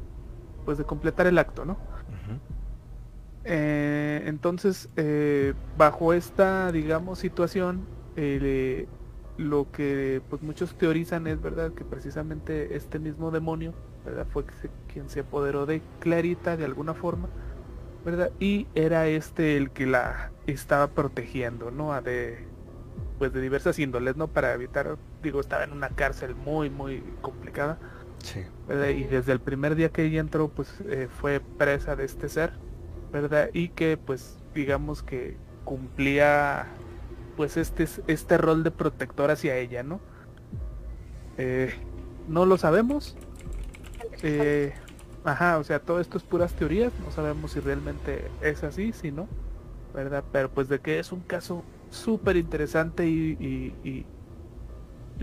[0.65, 1.77] pues de completar el acto, ¿no?
[3.43, 7.85] Eh, entonces, eh, bajo esta, digamos, situación,
[8.15, 8.87] eh,
[9.37, 13.73] lo que pues muchos teorizan es verdad que precisamente este mismo demonio,
[14.03, 14.27] ¿verdad?
[14.31, 14.45] Fue
[14.91, 17.29] quien se apoderó de Clarita de alguna forma
[18.05, 18.31] ¿verdad?
[18.39, 21.93] Y era este el que la estaba protegiendo, ¿no?
[21.93, 22.45] A de,
[23.19, 24.27] pues de diversas índoles, ¿no?
[24.27, 27.77] Para evitar, digo, estaba en una cárcel muy, muy complicada.
[28.23, 28.43] Sí.
[28.67, 28.89] ¿verdad?
[28.89, 32.53] Y desde el primer día que ella entró, pues eh, fue presa de este ser,
[33.11, 33.49] ¿verdad?
[33.53, 36.67] Y que, pues, digamos que cumplía,
[37.35, 39.99] pues, este, este rol de protector hacia ella, ¿no?
[41.37, 41.73] Eh,
[42.27, 43.17] no lo sabemos.
[44.23, 44.73] Eh,
[45.23, 49.11] ajá, o sea, todo esto es puras teorías, no sabemos si realmente es así, si
[49.11, 49.27] no,
[49.93, 50.23] ¿verdad?
[50.31, 54.05] Pero pues de que es un caso súper interesante y, y,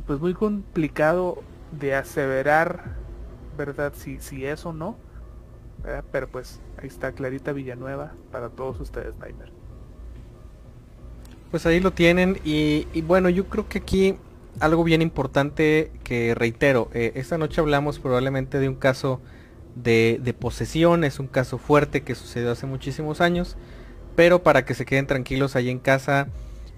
[0.07, 1.43] pues muy complicado
[1.73, 2.95] de aseverar,
[3.57, 3.93] ¿verdad?
[3.97, 4.97] Si, si es o no,
[5.83, 6.05] ¿verdad?
[6.13, 9.53] Pero pues ahí está Clarita Villanueva para todos ustedes, Nightmare.
[11.51, 14.17] Pues ahí lo tienen y, y bueno, yo creo que aquí
[14.61, 19.21] algo bien importante que reitero, eh, esta noche hablamos probablemente de un caso
[19.75, 23.57] de, posesión, es un caso fuerte que sucedió hace muchísimos años,
[24.17, 26.29] pero para que se queden tranquilos ahí en casa,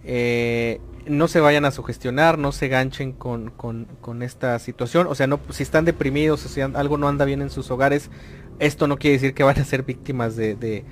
[0.04, 5.26] eh, no se vayan a sugestionar, no se ganchen con, con, esta situación, o sea,
[5.26, 8.10] no, si están deprimidos, si algo no anda bien en sus hogares,
[8.58, 10.84] esto no quiere decir que van a ser víctimas de, de,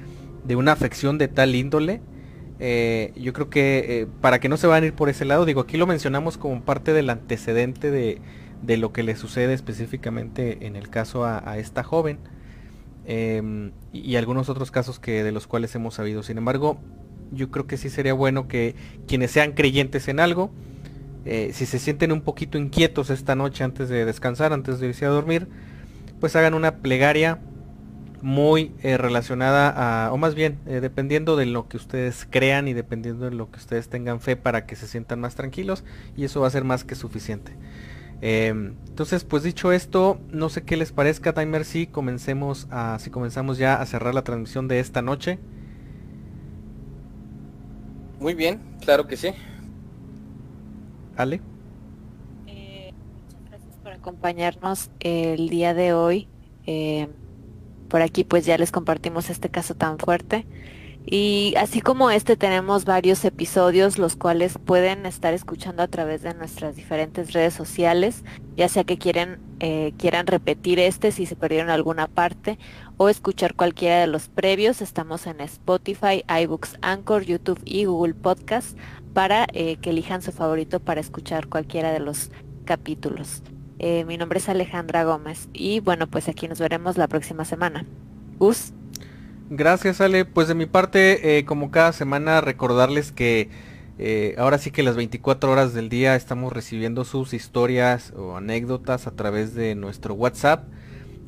[0.45, 2.01] de una afección de tal índole,
[2.61, 5.45] eh, yo creo que eh, para que no se van a ir por ese lado,
[5.45, 8.21] digo, aquí lo mencionamos como parte del antecedente de,
[8.63, 12.19] de lo que le sucede específicamente en el caso a, esta joven
[13.07, 16.23] y, y, algunos otros casos que de los cuales hemos sabido.
[16.23, 16.79] Sin embargo,
[17.33, 18.75] yo creo que sí sería bueno que
[19.07, 20.51] quienes sean creyentes en algo,
[21.25, 25.05] eh, si se sienten un poquito inquietos esta noche antes de descansar, antes de irse
[25.05, 25.47] a dormir,
[26.21, 27.39] pues hagan una plegaria
[28.23, 32.73] muy eh, relacionada a, o más bien, eh, dependiendo de lo que ustedes crean y
[32.73, 35.85] dependiendo de lo que ustedes tengan fe para que se sientan más tranquilos
[36.17, 37.53] y eso va a ser más que suficiente.
[38.21, 43.11] Eh, entonces, pues dicho esto, no sé qué les parezca, Timer, si comencemos a, si
[43.11, 45.39] comenzamos ya a cerrar la transmisión de esta noche.
[48.21, 49.29] Muy bien, claro que sí.
[51.17, 51.41] Ale.
[52.47, 56.29] muchas gracias por acompañarnos el día de hoy.
[57.89, 60.47] Por aquí pues ya les compartimos este caso tan fuerte.
[61.11, 66.35] Y así como este tenemos varios episodios los cuales pueden estar escuchando a través de
[66.35, 68.25] nuestras diferentes redes sociales,
[68.59, 72.59] ya sea que quieren, eh, quieran repetir este si se perdieron alguna parte
[72.99, 74.83] o escuchar cualquiera de los previos.
[74.83, 78.77] Estamos en Spotify, iBooks, Anchor, YouTube y Google Podcast
[79.15, 82.31] para eh, que elijan su favorito para escuchar cualquiera de los
[82.67, 83.43] capítulos.
[83.79, 87.87] Eh, mi nombre es Alejandra Gómez y bueno, pues aquí nos veremos la próxima semana.
[88.39, 88.75] Gus.
[89.51, 93.49] Gracias Ale, pues de mi parte, eh, como cada semana, recordarles que
[93.99, 99.07] eh, ahora sí que las 24 horas del día estamos recibiendo sus historias o anécdotas
[99.07, 100.65] a través de nuestro WhatsApp,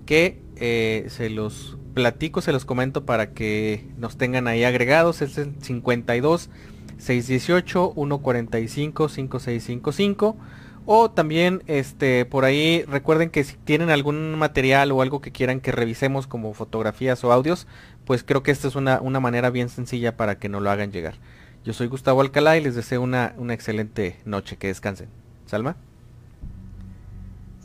[0.04, 5.38] que eh, se los platico, se los comento para que nos tengan ahí agregados, es
[5.38, 6.50] el 52
[6.98, 10.36] 618 145 5655
[10.92, 15.60] o también este por ahí recuerden que si tienen algún material o algo que quieran
[15.60, 17.66] que revisemos como fotografías o audios,
[18.06, 20.92] pues creo que esta es una, una manera bien sencilla para que nos lo hagan
[20.92, 21.14] llegar.
[21.64, 25.08] Yo soy Gustavo Alcalá y les deseo una, una excelente noche, que descansen.
[25.46, 25.76] Salma.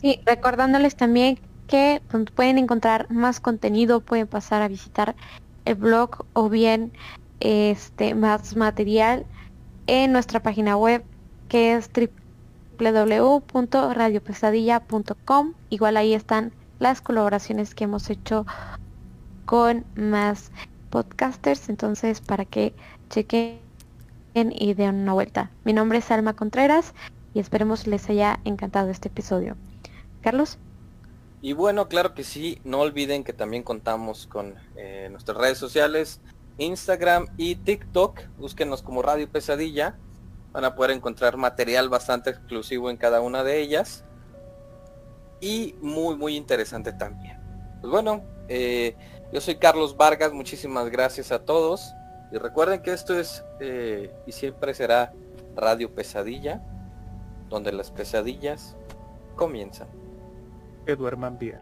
[0.01, 5.15] Sí, recordándoles también que pues, pueden encontrar más contenido, pueden pasar a visitar
[5.63, 6.91] el blog o bien
[7.39, 9.25] este más material
[9.87, 11.03] en nuestra página web
[11.47, 11.89] que es
[12.79, 15.53] www.radiopesadilla.com.
[15.69, 18.45] Igual ahí están las colaboraciones que hemos hecho
[19.45, 20.51] con más
[20.89, 22.73] podcasters, entonces para que
[23.09, 23.59] chequen
[24.33, 25.51] y den una vuelta.
[25.63, 26.93] Mi nombre es Alma Contreras
[27.33, 29.55] y esperemos les haya encantado este episodio.
[30.21, 30.57] Carlos.
[31.41, 36.19] Y bueno, claro que sí, no olviden que también contamos con eh, nuestras redes sociales,
[36.57, 39.95] Instagram y TikTok, búsquenos como Radio Pesadilla
[40.55, 44.05] Van a poder encontrar material bastante exclusivo en cada una de ellas.
[45.41, 47.37] Y muy, muy interesante también.
[47.81, 48.95] Pues bueno, eh,
[49.35, 51.93] yo soy Carlos Vargas, muchísimas gracias a todos.
[52.31, 55.11] Y recuerden que esto es eh, y siempre será
[55.57, 56.63] Radio Pesadilla,
[57.49, 58.77] donde las pesadillas
[59.35, 59.89] comienzan.
[60.85, 61.59] Que duerman bien.